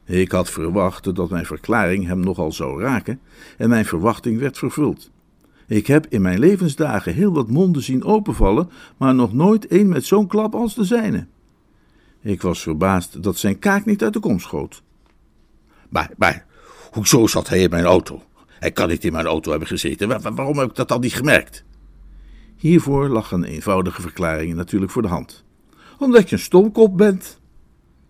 Ik 0.08 0.32
had 0.32 0.50
verwacht 0.50 1.14
dat 1.14 1.30
mijn 1.30 1.46
verklaring 1.46 2.06
hem 2.06 2.20
nogal 2.20 2.52
zou 2.52 2.82
raken, 2.82 3.20
en 3.56 3.68
mijn 3.68 3.84
verwachting 3.84 4.38
werd 4.38 4.58
vervuld. 4.58 5.10
Ik 5.66 5.86
heb 5.86 6.06
in 6.08 6.22
mijn 6.22 6.38
levensdagen 6.38 7.14
heel 7.14 7.32
wat 7.32 7.48
monden 7.48 7.82
zien 7.82 8.04
openvallen, 8.04 8.70
maar 8.96 9.14
nog 9.14 9.32
nooit 9.32 9.66
één 9.66 9.88
met 9.88 10.04
zo'n 10.04 10.26
klap 10.26 10.54
als 10.54 10.74
de 10.74 10.84
zijne. 10.84 11.26
Ik 12.20 12.42
was 12.42 12.62
verbaasd 12.62 13.22
dat 13.22 13.38
zijn 13.38 13.58
kaak 13.58 13.84
niet 13.84 14.02
uit 14.02 14.12
de 14.12 14.20
kom 14.20 14.40
schoot. 14.40 14.82
Maar, 15.88 16.10
maar, 16.16 16.46
hoezo 16.90 17.26
zat 17.26 17.48
hij 17.48 17.60
in 17.60 17.70
mijn 17.70 17.84
auto? 17.84 18.22
Hij 18.46 18.72
kan 18.72 18.88
niet 18.88 19.04
in 19.04 19.12
mijn 19.12 19.26
auto 19.26 19.50
hebben 19.50 19.68
gezeten. 19.68 20.34
waarom 20.34 20.58
heb 20.58 20.68
ik 20.68 20.76
dat 20.76 20.88
dan 20.88 21.00
niet 21.00 21.14
gemerkt? 21.14 21.64
Hiervoor 22.56 23.08
lag 23.08 23.32
een 23.32 23.44
eenvoudige 23.44 24.00
verklaring 24.00 24.54
natuurlijk 24.54 24.92
voor 24.92 25.02
de 25.02 25.08
hand. 25.08 25.44
Omdat 25.98 26.28
je 26.28 26.36
een 26.36 26.42
stomkop 26.42 26.96
bent. 26.96 27.38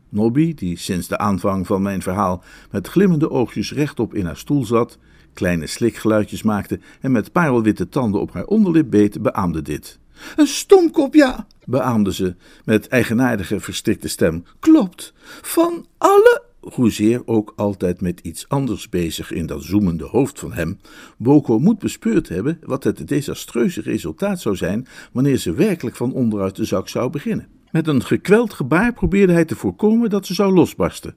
Nobby, 0.09 0.55
die 0.55 0.79
sinds 0.79 1.09
de 1.09 1.18
aanvang 1.18 1.66
van 1.66 1.83
mijn 1.83 2.03
verhaal 2.03 2.42
met 2.71 2.88
glimmende 2.88 3.31
oogjes 3.31 3.73
rechtop 3.73 4.14
in 4.14 4.25
haar 4.25 4.37
stoel 4.37 4.64
zat, 4.64 4.99
kleine 5.33 5.66
slikgeluidjes 5.66 6.42
maakte 6.42 6.81
en 7.01 7.12
met 7.12 7.33
parelwitte 7.33 7.88
tanden 7.88 8.21
op 8.21 8.33
haar 8.33 8.44
onderlip 8.44 8.90
beet, 8.90 9.23
beaamde 9.23 9.62
dit. 9.62 9.99
Een 10.37 10.47
stomkop, 10.47 11.14
ja, 11.14 11.47
beaamde 11.64 12.14
ze 12.14 12.35
met 12.64 12.88
eigenaardige 12.88 13.61
verstikte 13.61 14.09
stem. 14.09 14.44
Klopt, 14.59 15.12
van 15.42 15.87
alle 15.99 16.42
hoezeer 16.61 17.23
ook 17.25 17.53
altijd 17.57 18.01
met 18.01 18.21
iets 18.21 18.49
anders 18.49 18.88
bezig 18.88 19.33
in 19.33 19.47
dat 19.47 19.62
zoemende 19.62 20.05
hoofd 20.05 20.38
van 20.38 20.53
hem, 20.53 20.79
Boko 21.16 21.59
moet 21.59 21.79
bespeurd 21.79 22.29
hebben 22.29 22.59
wat 22.62 22.85
het 22.85 23.09
desastreuze 23.09 23.81
resultaat 23.81 24.40
zou 24.40 24.57
zijn 24.57 24.87
wanneer 25.12 25.37
ze 25.37 25.53
werkelijk 25.53 25.97
van 25.97 26.12
onderuit 26.12 26.57
de 26.57 26.64
zak 26.64 26.88
zou 26.88 27.11
beginnen. 27.11 27.58
Met 27.70 27.87
een 27.87 28.04
gekweld 28.04 28.52
gebaar 28.52 28.92
probeerde 28.92 29.33
hij 29.33 29.44
te 29.44 29.57
voorkomen 29.57 30.11
dat 30.11 30.26
ze 30.26 30.35
zou 30.35 30.52
losbarsten. 30.52 31.16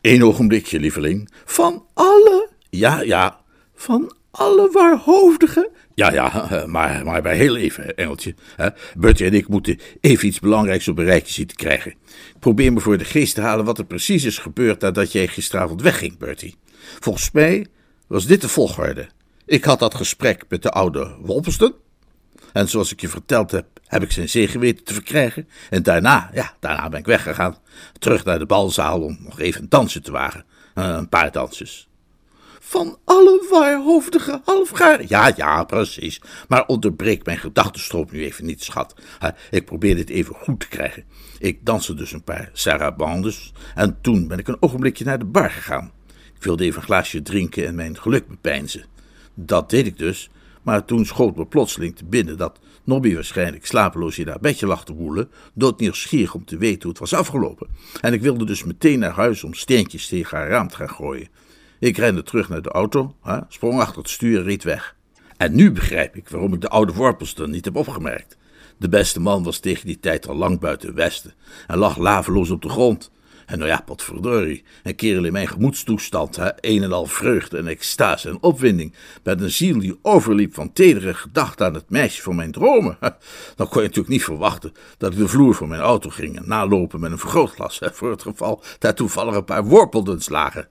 Eén 0.00 0.24
ogenblikje, 0.24 0.80
lieveling. 0.80 1.30
Van 1.44 1.84
alle? 1.94 2.48
Ja, 2.70 3.00
ja. 3.00 3.40
Van 3.74 4.14
alle 4.30 4.70
waarhoofdigen? 4.72 5.70
Ja, 5.94 6.12
ja, 6.12 6.64
maar, 6.66 7.04
maar 7.04 7.22
bij 7.22 7.36
heel 7.36 7.56
even, 7.56 7.96
Engeltje. 7.96 8.34
Bertie 8.96 9.26
en 9.26 9.34
ik 9.34 9.48
moeten 9.48 9.80
even 10.00 10.28
iets 10.28 10.40
belangrijks 10.40 10.88
op 10.88 10.98
een 10.98 11.04
rijtje 11.04 11.32
zien 11.32 11.46
te 11.46 11.54
krijgen. 11.54 11.94
Probeer 12.38 12.72
me 12.72 12.80
voor 12.80 12.98
de 12.98 13.04
geest 13.04 13.34
te 13.34 13.40
halen 13.40 13.64
wat 13.64 13.78
er 13.78 13.84
precies 13.84 14.24
is 14.24 14.38
gebeurd 14.38 14.80
nadat 14.80 15.12
jij 15.12 15.26
gisteravond 15.26 15.82
wegging, 15.82 16.18
Bertie. 16.18 16.56
Volgens 17.00 17.30
mij 17.30 17.66
was 18.06 18.26
dit 18.26 18.40
de 18.40 18.48
volgorde. 18.48 19.08
Ik 19.46 19.64
had 19.64 19.78
dat 19.78 19.94
gesprek 19.94 20.44
met 20.48 20.62
de 20.62 20.70
oude 20.70 21.16
Wolperston. 21.20 21.74
En 22.52 22.68
zoals 22.68 22.92
ik 22.92 23.00
je 23.00 23.08
verteld 23.08 23.50
heb, 23.50 23.66
heb 23.86 24.02
ik 24.02 24.12
zijn 24.12 24.28
zegen 24.28 24.60
weten 24.60 24.84
te 24.84 24.94
verkrijgen. 24.94 25.48
En 25.70 25.82
daarna, 25.82 26.30
ja, 26.34 26.54
daarna 26.60 26.88
ben 26.88 26.98
ik 26.98 27.06
weggegaan. 27.06 27.56
Terug 27.98 28.24
naar 28.24 28.38
de 28.38 28.46
balzaal 28.46 29.00
om 29.00 29.18
nog 29.20 29.40
even 29.40 29.62
een 29.62 29.68
dansje 29.68 30.00
te 30.00 30.10
wagen. 30.10 30.44
Uh, 30.74 30.84
een 30.84 31.08
paar 31.08 31.32
dansjes. 31.32 31.88
Van 32.60 32.98
alle 33.04 33.46
waarhoofdige 33.50 34.40
halfgaar. 34.44 35.02
Ja, 35.08 35.32
ja, 35.36 35.64
precies. 35.64 36.20
Maar 36.48 36.66
onderbreek 36.66 37.24
mijn 37.24 37.38
gedachtenstroom 37.38 38.06
nu 38.10 38.24
even 38.24 38.44
niet, 38.44 38.62
schat. 38.62 38.94
ik 39.50 39.64
probeer 39.64 39.94
dit 39.94 40.08
even 40.08 40.34
goed 40.34 40.60
te 40.60 40.68
krijgen. 40.68 41.04
Ik 41.38 41.64
danste 41.64 41.94
dus 41.94 42.12
een 42.12 42.24
paar 42.24 42.50
sarabandes. 42.52 43.52
En 43.74 43.98
toen 44.00 44.28
ben 44.28 44.38
ik 44.38 44.48
een 44.48 44.62
ogenblikje 44.62 45.04
naar 45.04 45.18
de 45.18 45.24
bar 45.24 45.50
gegaan. 45.50 45.92
Ik 46.34 46.42
wilde 46.42 46.64
even 46.64 46.80
een 46.80 46.86
glaasje 46.86 47.22
drinken 47.22 47.66
en 47.66 47.74
mijn 47.74 47.98
geluk 47.98 48.28
bepijnzen. 48.28 48.84
Dat 49.34 49.70
deed 49.70 49.86
ik 49.86 49.98
dus. 49.98 50.30
Maar 50.62 50.84
toen 50.84 51.06
schoot 51.06 51.36
me 51.36 51.46
plotseling 51.46 51.96
te 51.96 52.04
binnen 52.04 52.36
dat 52.36 52.58
Nobby 52.86 53.14
waarschijnlijk 53.14 53.66
slapeloos 53.66 54.18
in 54.18 54.28
haar 54.28 54.40
bedje 54.40 54.66
lag 54.66 54.84
te 54.84 54.94
woelen, 54.94 55.30
doodnieuwsgierig 55.54 56.34
om 56.34 56.44
te 56.44 56.56
weten 56.56 56.82
hoe 56.82 56.90
het 56.90 56.98
was 56.98 57.14
afgelopen. 57.14 57.66
En 58.00 58.12
ik 58.12 58.20
wilde 58.20 58.44
dus 58.44 58.64
meteen 58.64 58.98
naar 58.98 59.10
huis 59.10 59.44
om 59.44 59.54
steentjes 59.54 60.08
tegen 60.08 60.38
haar 60.38 60.48
raam 60.48 60.68
te 60.68 60.76
gaan 60.76 60.90
gooien. 60.90 61.28
Ik 61.78 61.96
rende 61.96 62.22
terug 62.22 62.48
naar 62.48 62.62
de 62.62 62.70
auto, 62.70 63.16
hè, 63.22 63.38
sprong 63.48 63.80
achter 63.80 63.98
het 63.98 64.10
stuur 64.10 64.38
en 64.38 64.44
reed 64.44 64.64
weg. 64.64 64.96
En 65.36 65.54
nu 65.54 65.72
begrijp 65.72 66.16
ik 66.16 66.28
waarom 66.28 66.54
ik 66.54 66.60
de 66.60 66.68
oude 66.68 66.92
Worpelston 66.92 67.50
niet 67.50 67.64
heb 67.64 67.76
opgemerkt. 67.76 68.36
De 68.78 68.88
beste 68.88 69.20
man 69.20 69.42
was 69.42 69.58
tegen 69.58 69.86
die 69.86 70.00
tijd 70.00 70.28
al 70.28 70.36
lang 70.36 70.60
buiten 70.60 70.94
Westen 70.94 71.34
en 71.66 71.78
lag 71.78 71.96
laveloos 71.96 72.50
op 72.50 72.62
de 72.62 72.68
grond. 72.68 73.10
En 73.46 73.58
nou 73.58 73.70
ja, 73.70 73.82
potverdorie, 73.84 74.64
een 74.82 74.94
kerel 74.94 75.24
in 75.24 75.32
mijn 75.32 75.48
gemoedstoestand, 75.48 76.36
hè, 76.36 76.50
een 76.60 76.82
en 76.82 76.92
al 76.92 77.06
vreugde 77.06 77.58
en 77.58 77.66
extase 77.66 78.28
en 78.28 78.38
opwinding, 78.40 78.94
met 79.22 79.40
een 79.40 79.50
ziel 79.50 79.78
die 79.78 79.98
overliep 80.02 80.54
van 80.54 80.72
tedere 80.72 81.14
gedachten 81.14 81.66
aan 81.66 81.74
het 81.74 81.90
meisje 81.90 82.22
van 82.22 82.36
mijn 82.36 82.52
dromen. 82.52 82.98
Dan 83.56 83.68
kon 83.68 83.82
je 83.82 83.88
natuurlijk 83.88 84.08
niet 84.08 84.24
verwachten 84.24 84.72
dat 84.98 85.12
ik 85.12 85.18
de 85.18 85.28
vloer 85.28 85.54
van 85.54 85.68
mijn 85.68 85.80
auto 85.80 86.10
ging 86.10 86.36
en 86.36 86.48
nalopen 86.48 87.00
met 87.00 87.10
een 87.10 87.18
vergrootglas, 87.18 87.78
hè, 87.78 87.92
voor 87.92 88.10
het 88.10 88.22
geval 88.22 88.62
daar 88.78 88.94
toevallig 88.94 89.34
een 89.34 89.44
paar 89.44 89.64
worpeldens 89.64 90.28
lagen. 90.28 90.68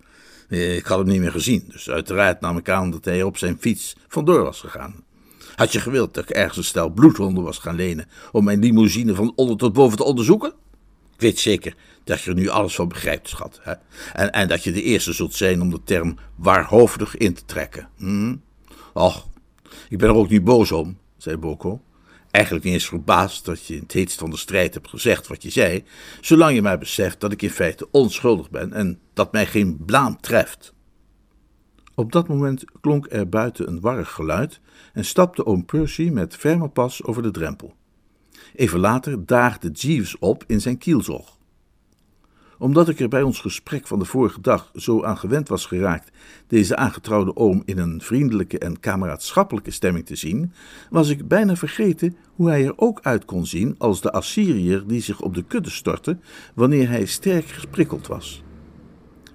Ik 0.49 0.85
had 0.85 0.97
hem 0.97 1.07
niet 1.07 1.19
meer 1.19 1.31
gezien, 1.31 1.63
dus 1.67 1.89
uiteraard 1.89 2.41
nam 2.41 2.57
ik 2.57 2.69
aan 2.69 2.91
dat 2.91 3.05
hij 3.05 3.23
op 3.23 3.37
zijn 3.37 3.57
fiets 3.59 3.95
vandoor 4.07 4.43
was 4.43 4.59
gegaan. 4.59 5.03
Had 5.55 5.71
je 5.71 5.79
gewild 5.79 6.13
dat 6.13 6.29
ik 6.29 6.35
ergens 6.35 6.57
een 6.57 6.63
stel 6.63 6.89
bloedhonden 6.89 7.43
was 7.43 7.57
gaan 7.57 7.75
lenen 7.75 8.07
om 8.31 8.43
mijn 8.43 8.59
limousine 8.59 9.15
van 9.15 9.33
onder 9.35 9.57
tot 9.57 9.73
boven 9.73 9.97
te 9.97 10.03
onderzoeken? 10.03 10.53
Ik 11.13 11.21
weet 11.21 11.39
zeker 11.39 11.75
dat 12.05 12.21
je 12.21 12.29
er 12.29 12.35
nu 12.35 12.47
alles 12.47 12.75
van 12.75 12.87
begrijpt, 12.87 13.29
schat. 13.29 13.59
Hè? 13.63 13.73
En, 14.13 14.31
en 14.31 14.47
dat 14.47 14.63
je 14.63 14.71
de 14.71 14.81
eerste 14.81 15.13
zult 15.13 15.33
zijn 15.33 15.61
om 15.61 15.69
de 15.69 15.83
term 15.83 16.17
waarhoofdig 16.35 17.17
in 17.17 17.33
te 17.33 17.45
trekken. 17.45 17.89
Hm? 17.97 18.35
Och, 18.93 19.27
ik 19.89 19.97
ben 19.97 20.09
er 20.09 20.15
ook 20.15 20.29
niet 20.29 20.43
boos 20.43 20.71
om, 20.71 20.97
zei 21.17 21.37
Boko. 21.37 21.81
Eigenlijk 22.31 22.65
niet 22.65 22.73
eens 22.73 22.87
verbaasd 22.87 23.45
dat 23.45 23.65
je 23.65 23.73
in 23.75 23.81
het 23.81 23.91
heetst 23.91 24.19
van 24.19 24.29
de 24.29 24.37
strijd 24.37 24.73
hebt 24.73 24.89
gezegd 24.89 25.27
wat 25.27 25.43
je 25.43 25.49
zei, 25.49 25.83
zolang 26.21 26.55
je 26.55 26.61
maar 26.61 26.77
beseft 26.77 27.19
dat 27.19 27.31
ik 27.31 27.41
in 27.41 27.49
feite 27.49 27.87
onschuldig 27.91 28.49
ben 28.49 28.73
en 28.73 28.99
dat 29.13 29.31
mij 29.31 29.45
geen 29.45 29.77
blaam 29.85 30.21
treft. 30.21 30.73
Op 31.95 32.11
dat 32.11 32.27
moment 32.27 32.63
klonk 32.81 33.07
er 33.09 33.29
buiten 33.29 33.67
een 33.67 33.79
warrig 33.79 34.11
geluid 34.11 34.59
en 34.93 35.05
stapte 35.05 35.45
oom 35.45 35.65
Percy 35.65 36.09
met 36.09 36.35
ferme 36.35 36.67
pas 36.67 37.03
over 37.03 37.23
de 37.23 37.31
drempel. 37.31 37.75
Even 38.55 38.79
later 38.79 39.25
daagde 39.25 39.71
Jeeves 39.71 40.17
op 40.19 40.43
in 40.47 40.61
zijn 40.61 40.77
kielzog 40.77 41.34
omdat 42.57 42.89
ik 42.89 42.99
er 42.99 43.07
bij 43.07 43.21
ons 43.21 43.39
gesprek 43.39 43.87
van 43.87 43.99
de 43.99 44.05
vorige 44.05 44.41
dag 44.41 44.71
zo 44.75 45.03
aan 45.03 45.17
gewend 45.17 45.47
was 45.47 45.65
geraakt 45.65 46.11
deze 46.47 46.75
aangetrouwde 46.75 47.35
oom 47.35 47.61
in 47.65 47.77
een 47.77 48.01
vriendelijke 48.01 48.59
en 48.59 48.79
kameraadschappelijke 48.79 49.71
stemming 49.71 50.05
te 50.05 50.15
zien, 50.15 50.53
was 50.89 51.09
ik 51.09 51.27
bijna 51.27 51.55
vergeten 51.55 52.15
hoe 52.35 52.49
hij 52.49 52.65
er 52.65 52.77
ook 52.77 52.99
uit 53.01 53.25
kon 53.25 53.45
zien 53.45 53.75
als 53.77 54.01
de 54.01 54.11
Assyriër 54.11 54.87
die 54.87 55.01
zich 55.01 55.21
op 55.21 55.33
de 55.33 55.43
kudde 55.43 55.69
stortte 55.69 56.17
wanneer 56.53 56.89
hij 56.89 57.05
sterk 57.05 57.45
gesprikkeld 57.45 58.07
was. 58.07 58.43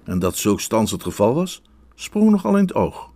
En 0.03 0.19
dat 0.19 0.37
zo 0.37 0.57
stans 0.57 0.91
het 0.91 1.03
geval 1.03 1.33
was, 1.33 1.61
sprong 1.95 2.29
nogal 2.29 2.57
in 2.57 2.63
het 2.63 2.73
oog. 2.73 3.10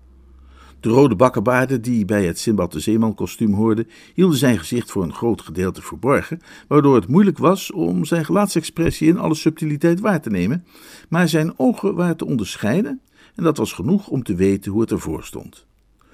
De 0.86 0.92
rode 0.92 1.16
bakkenbaarden 1.16 1.82
die 1.82 2.06
bij 2.06 2.26
het 2.26 2.40
Simbad 2.40 2.72
de 2.72 2.80
Zeeman 2.80 3.14
kostuum 3.14 3.54
hoorden, 3.54 3.88
hielden 4.14 4.38
zijn 4.38 4.60
gezicht 4.60 4.92
voor 4.92 5.04
een 5.04 5.14
groot 5.14 5.42
gedeelte 5.42 5.82
verborgen, 5.82 6.42
waardoor 6.68 6.96
het 6.96 7.08
moeilijk 7.08 7.38
was 7.38 7.72
om 7.72 8.06
zijn 8.06 8.26
gelaatsexpressie 8.26 9.08
in 9.08 9.18
alle 9.18 9.36
subtiliteit 9.36 10.00
waar 10.00 10.22
te 10.22 10.30
nemen, 10.30 10.66
maar 11.10 11.30
zijn 11.30 11.54
ogen 11.60 11.96
waren 11.96 12.18
te 12.18 12.26
onderscheiden 12.26 13.02
en 13.36 13.44
dat 13.44 13.58
was 13.58 13.74
genoeg 13.74 14.08
om 14.08 14.24
te 14.24 14.36
weten 14.36 14.72
hoe 14.72 14.82
het 14.82 14.92
ervoor 14.92 15.24
stond. 15.24 15.66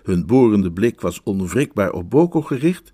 Hun 0.04 0.26
borende 0.26 0.72
blik 0.72 1.02
was 1.02 1.24
onwrikbaar 1.24 1.92
op 1.92 2.10
Boko 2.10 2.42
gericht 2.42 2.94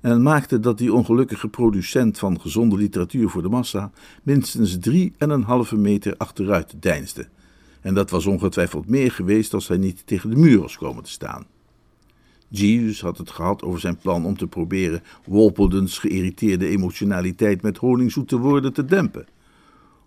en 0.00 0.22
maakte 0.22 0.60
dat 0.60 0.78
die 0.78 0.92
ongelukkige 0.92 1.48
producent 1.48 2.18
van 2.18 2.40
gezonde 2.40 2.76
literatuur 2.76 3.28
voor 3.28 3.42
de 3.42 3.48
massa 3.48 3.90
minstens 4.22 4.78
drie 4.78 5.12
en 5.18 5.30
een 5.30 5.42
halve 5.42 5.76
meter 5.76 6.14
achteruit 6.16 6.74
deinsde. 6.82 7.28
En 7.84 7.94
dat 7.94 8.10
was 8.10 8.26
ongetwijfeld 8.26 8.88
meer 8.88 9.12
geweest 9.12 9.54
als 9.54 9.68
hij 9.68 9.76
niet 9.76 10.06
tegen 10.06 10.30
de 10.30 10.36
muur 10.36 10.60
was 10.60 10.76
komen 10.76 11.02
te 11.02 11.10
staan. 11.10 11.46
Jeeves 12.48 13.00
had 13.00 13.18
het 13.18 13.30
gehad 13.30 13.62
over 13.62 13.80
zijn 13.80 13.96
plan 13.96 14.24
om 14.24 14.36
te 14.36 14.46
proberen 14.46 15.02
Walpoldens 15.26 15.98
geïrriteerde 15.98 16.68
emotionaliteit 16.68 17.62
met 17.62 17.76
honingzoete 17.76 18.38
woorden 18.38 18.72
te 18.72 18.84
dempen. 18.84 19.26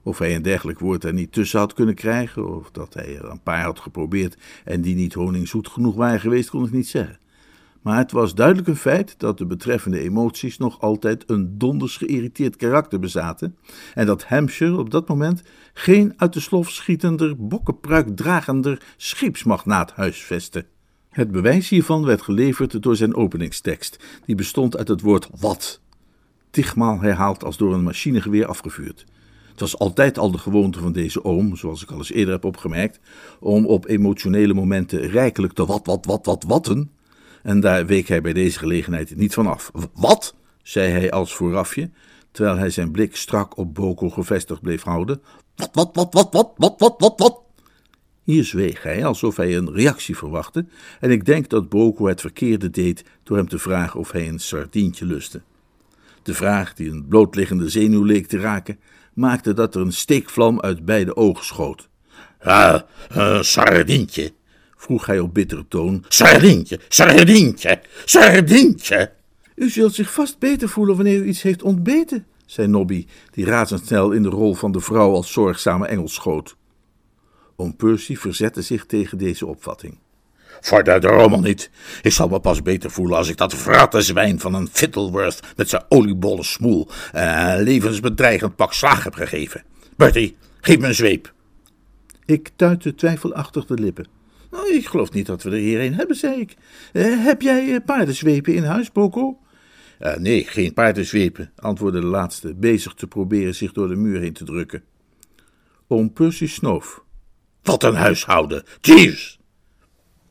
Of 0.03 0.17
hij 0.17 0.35
een 0.35 0.41
dergelijk 0.41 0.79
woord 0.79 1.03
er 1.03 1.13
niet 1.13 1.31
tussen 1.31 1.59
had 1.59 1.73
kunnen 1.73 1.95
krijgen, 1.95 2.55
of 2.57 2.71
dat 2.71 2.93
hij 2.93 3.17
er 3.17 3.29
een 3.29 3.43
paar 3.43 3.63
had 3.63 3.79
geprobeerd 3.79 4.37
en 4.63 4.81
die 4.81 4.95
niet 4.95 5.13
honingzoet 5.13 5.67
genoeg 5.67 5.95
waren 5.95 6.19
geweest, 6.19 6.49
kon 6.49 6.65
ik 6.65 6.71
niet 6.71 6.87
zeggen. 6.87 7.19
Maar 7.88 7.97
het 7.97 8.12
was 8.12 8.36
duidelijk 8.36 8.67
een 8.67 8.76
feit 8.76 9.15
dat 9.17 9.38
de 9.38 9.45
betreffende 9.45 10.00
emoties 10.00 10.58
nog 10.58 10.82
altijd 10.82 11.23
een 11.28 11.58
donders 11.58 11.97
geïrriteerd 11.97 12.56
karakter 12.56 13.00
bezaten 13.00 13.58
en 13.93 14.06
dat 14.06 14.23
Hampshire 14.23 14.78
op 14.78 14.91
dat 14.91 15.08
moment 15.08 15.43
geen 15.73 16.13
uit 16.17 16.34
de 16.34 16.39
slof 16.39 16.69
schietender, 16.69 17.47
bokkenpruik 17.47 18.15
dragender 18.15 18.82
scheepsmagnaat 18.97 19.91
huisvestte. 19.91 20.65
Het 21.10 21.32
bewijs 21.32 21.69
hiervan 21.69 22.06
werd 22.06 22.21
geleverd 22.21 22.84
door 22.84 22.95
zijn 22.95 23.15
openingstekst, 23.15 24.00
die 24.26 24.36
bestond 24.36 24.78
uit 24.78 24.88
het 24.88 25.02
woord 25.02 25.30
wat, 25.39 25.82
tigmaal 26.50 27.00
herhaald 27.00 27.43
als 27.43 27.58
door 27.58 27.73
een 27.73 27.84
machinegeweer 27.84 28.45
afgevuurd. 28.45 29.06
Het 29.50 29.60
was 29.60 29.78
altijd 29.78 30.17
al 30.17 30.32
de 30.32 30.38
gewoonte 30.38 30.80
van 30.80 30.91
deze 30.91 31.23
oom, 31.23 31.56
zoals 31.56 31.84
ik 31.84 31.91
al 31.91 31.97
eens 31.97 32.12
eerder 32.12 32.34
heb 32.34 32.45
opgemerkt, 32.45 33.00
om 33.39 33.65
op 33.65 33.88
emotionele 33.88 34.54
momenten 34.54 35.00
rijkelijk 35.00 35.54
te 35.54 35.65
wat, 35.65 35.86
wat, 35.86 36.06
wat, 36.06 36.26
wat, 36.26 36.43
watten 36.47 36.95
en 37.47 37.60
daar 37.60 37.86
week 37.86 38.07
hij 38.07 38.21
bij 38.21 38.33
deze 38.33 38.60
gelegenheid 38.60 39.15
niet 39.15 39.33
van 39.33 39.47
af. 39.47 39.71
Wat? 39.93 40.36
zei 40.63 40.91
hij 40.91 41.12
als 41.12 41.36
voorafje, 41.36 41.89
terwijl 42.31 42.57
hij 42.57 42.69
zijn 42.69 42.91
blik 42.91 43.15
strak 43.15 43.57
op 43.57 43.73
Boko 43.73 44.10
gevestigd 44.10 44.62
bleef 44.62 44.83
houden. 44.83 45.21
Wat, 45.55 45.69
wat, 45.73 45.89
wat, 45.93 46.13
wat, 46.13 46.27
wat, 46.31 46.53
wat, 46.57 46.75
wat, 46.77 46.95
wat, 46.97 47.13
wat? 47.19 47.41
Hier 48.23 48.43
zweeg 48.43 48.83
hij, 48.83 49.05
alsof 49.05 49.36
hij 49.36 49.57
een 49.57 49.73
reactie 49.73 50.17
verwachtte, 50.17 50.65
en 50.99 51.12
ik 51.12 51.25
denk 51.25 51.49
dat 51.49 51.69
Boko 51.69 52.07
het 52.07 52.21
verkeerde 52.21 52.69
deed 52.69 53.03
door 53.23 53.38
hem 53.38 53.47
te 53.47 53.60
vragen 53.60 53.99
of 53.99 54.12
hij 54.12 54.27
een 54.27 54.39
sardientje 54.39 55.05
lustte. 55.05 55.41
De 56.23 56.33
vraag, 56.33 56.73
die 56.73 56.89
een 56.89 57.07
blootliggende 57.07 57.69
zenuw 57.69 58.03
leek 58.03 58.27
te 58.27 58.39
raken, 58.39 58.79
maakte 59.13 59.53
dat 59.53 59.75
er 59.75 59.81
een 59.81 59.93
steekvlam 59.93 60.62
uit 60.62 60.86
beide 60.86 61.15
ogen 61.15 61.45
schoot. 61.45 61.89
Ah, 62.39 62.81
een 63.07 63.45
sardientje, 63.45 64.31
vroeg 64.77 65.05
hij 65.05 65.19
op 65.19 65.33
bittere 65.33 65.65
toon. 65.67 66.05
Sardientje, 66.07 66.79
sardientje, 66.87 67.81
sardientje. 68.05 69.11
U 69.55 69.69
zult 69.69 69.93
zich 69.93 70.13
vast 70.13 70.39
beter 70.39 70.69
voelen 70.69 70.95
wanneer 70.95 71.21
u 71.21 71.27
iets 71.27 71.41
heeft 71.41 71.63
ontbeten, 71.63 72.25
zei 72.45 72.67
Nobby, 72.67 73.05
die 73.31 73.45
razendsnel 73.45 74.11
in 74.11 74.23
de 74.23 74.29
rol 74.29 74.53
van 74.53 74.71
de 74.71 74.79
vrouw 74.79 75.13
als 75.13 75.31
zorgzame 75.31 75.87
engel 75.87 76.07
schoot. 76.07 76.55
Oom 77.55 77.75
Percy 77.75 78.15
verzette 78.15 78.61
zich 78.61 78.85
tegen 78.85 79.17
deze 79.17 79.45
opvatting. 79.45 79.97
Voor 80.61 80.83
de 80.83 80.99
rommel 80.99 81.39
niet. 81.39 81.69
Ik 82.01 82.11
zal 82.11 82.27
me 82.27 82.39
pas 82.39 82.61
beter 82.61 82.91
voelen 82.91 83.17
als 83.17 83.29
ik 83.29 83.37
dat 83.37 83.55
zwijn 83.97 84.39
van 84.39 84.53
een 84.53 84.69
Fittleworth 84.71 85.39
met 85.55 85.69
zijn 85.69 85.83
oliebollen 85.89 86.45
smoel 86.45 86.87
een 87.11 87.61
levensbedreigend 87.61 88.55
pak 88.55 88.73
slaag 88.73 89.03
heb 89.03 89.13
gegeven. 89.13 89.63
Bertie, 89.95 90.35
geef 90.61 90.79
me 90.79 90.87
een 90.87 90.95
zweep. 90.95 91.33
Ik 92.25 92.49
tuitte 92.55 92.95
twijfelachtig 92.95 93.65
de 93.65 93.73
lippen. 93.73 94.16
Oh, 94.58 94.67
ik 94.67 94.88
geloof 94.88 95.12
niet 95.12 95.26
dat 95.26 95.43
we 95.43 95.50
er 95.50 95.58
hier 95.58 95.82
een 95.82 95.93
hebben, 95.93 96.15
zei 96.15 96.39
ik. 96.39 96.56
Eh, 96.93 97.26
heb 97.26 97.41
jij 97.41 97.74
eh, 97.74 97.86
paardenzwepen 97.86 98.54
in 98.56 98.63
huis, 98.63 98.91
Boko? 98.91 99.39
Uh, 100.00 100.15
nee, 100.15 100.43
geen 100.43 100.74
paardenzwepen, 100.74 101.52
antwoordde 101.56 102.00
de 102.00 102.06
laatste, 102.06 102.56
bezig 102.56 102.93
te 102.93 103.08
proberen 103.08 103.56
zich 103.56 103.72
door 103.72 103.88
de 103.88 103.96
muur 103.96 104.20
heen 104.20 104.34
te 104.34 104.43
drukken. 104.43 104.84
Oom 105.88 106.13
Percy 106.13 106.48
snoof. 106.48 107.04
Wat 107.63 107.84
een 107.84 107.96
huishouden! 107.96 108.63
Jeeves! 108.82 109.39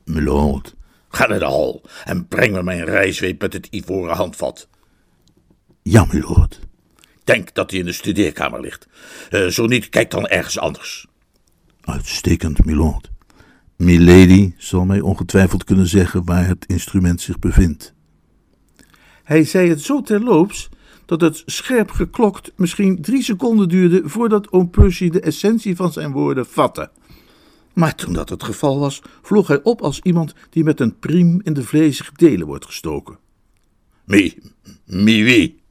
Milord. 0.05 0.75
Ga 1.09 1.27
naar 1.27 1.39
de 1.39 1.45
hal 1.45 1.85
en 2.05 2.29
breng 2.29 2.53
me 2.53 2.63
mijn 2.63 2.85
rijzweep 2.85 3.41
met 3.41 3.53
het 3.53 3.67
ivoren 3.67 4.17
handvat. 4.17 4.69
Ja, 5.83 6.07
milord. 6.13 6.61
Denk 7.25 7.55
dat 7.55 7.71
hij 7.71 7.81
in 7.81 7.87
de 7.87 7.93
studeerkamer 7.93 8.61
ligt. 8.61 8.87
Zo 9.49 9.67
niet, 9.67 9.89
kijk 9.89 10.11
dan 10.11 10.27
ergens 10.27 10.59
anders. 10.59 11.07
Uitstekend, 11.81 12.65
milord. 12.65 13.11
Milady 13.77 14.53
zal 14.57 14.85
mij 14.85 15.01
ongetwijfeld 15.01 15.65
kunnen 15.65 15.87
zeggen 15.87 16.25
waar 16.25 16.47
het 16.47 16.65
instrument 16.67 17.21
zich 17.21 17.39
bevindt. 17.39 17.95
Hij 19.23 19.45
zei 19.45 19.69
het 19.69 19.83
zo 19.83 20.03
terloops 20.03 20.69
dat 21.05 21.21
het 21.21 21.43
scherp 21.47 21.91
geklokt 21.91 22.53
misschien 22.57 23.03
drie 23.03 23.23
seconden 23.23 23.69
duurde 23.69 24.09
voordat 24.09 24.53
oom 24.53 24.71
Percy 24.71 25.11
de 25.11 25.21
essentie 25.21 25.77
van 25.77 25.93
zijn 25.93 26.13
woorden 26.13 26.47
vatte. 26.47 26.91
Maar 27.73 27.95
toen 27.95 28.13
dat 28.13 28.29
het 28.29 28.43
geval 28.43 28.79
was, 28.79 29.03
vloog 29.23 29.47
hij 29.47 29.63
op 29.63 29.81
als 29.81 30.01
iemand 30.01 30.35
die 30.51 30.65
met 30.65 30.81
een 30.81 30.99
priem 30.99 31.41
in 31.43 31.53
de 31.53 31.63
vlezige 31.63 32.13
delen 32.17 32.47
wordt 32.47 32.65
gestoken. 32.65 33.19
Mi, 34.05 34.39
mi 34.85 35.25
wie? 35.25 35.63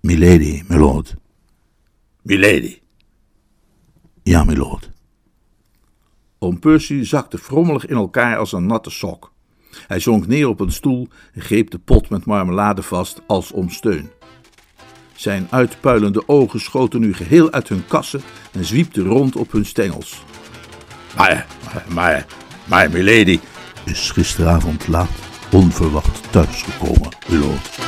Milady, 0.00 0.62
milord. 0.68 1.14
Milady. 2.22 2.78
Ja, 4.22 4.44
milord. 4.44 4.93
Oom 6.44 6.58
Percy 6.58 7.04
zakte 7.04 7.38
frommelig 7.38 7.86
in 7.86 7.96
elkaar 7.96 8.38
als 8.38 8.52
een 8.52 8.66
natte 8.66 8.90
sok. 8.90 9.32
Hij 9.86 10.00
zonk 10.00 10.26
neer 10.26 10.48
op 10.48 10.60
een 10.60 10.72
stoel 10.72 11.08
en 11.34 11.40
greep 11.40 11.70
de 11.70 11.78
pot 11.78 12.08
met 12.08 12.24
marmelade 12.24 12.82
vast 12.82 13.20
als 13.26 13.52
om 13.52 13.70
steun. 13.70 14.10
Zijn 15.14 15.46
uitpuilende 15.50 16.28
ogen 16.28 16.60
schoten 16.60 17.00
nu 17.00 17.14
geheel 17.14 17.50
uit 17.50 17.68
hun 17.68 17.86
kassen 17.86 18.20
en 18.52 18.64
zwiepten 18.64 19.04
rond 19.04 19.36
op 19.36 19.52
hun 19.52 19.66
stengels. 19.66 20.24
Maar, 21.16 21.46
maar, 21.94 22.26
maar. 22.68 22.90
Is 23.84 24.10
gisteravond 24.10 24.88
laat 24.88 25.10
onverwacht 25.52 26.32
thuisgekomen, 26.32 27.08
lord. 27.28 27.78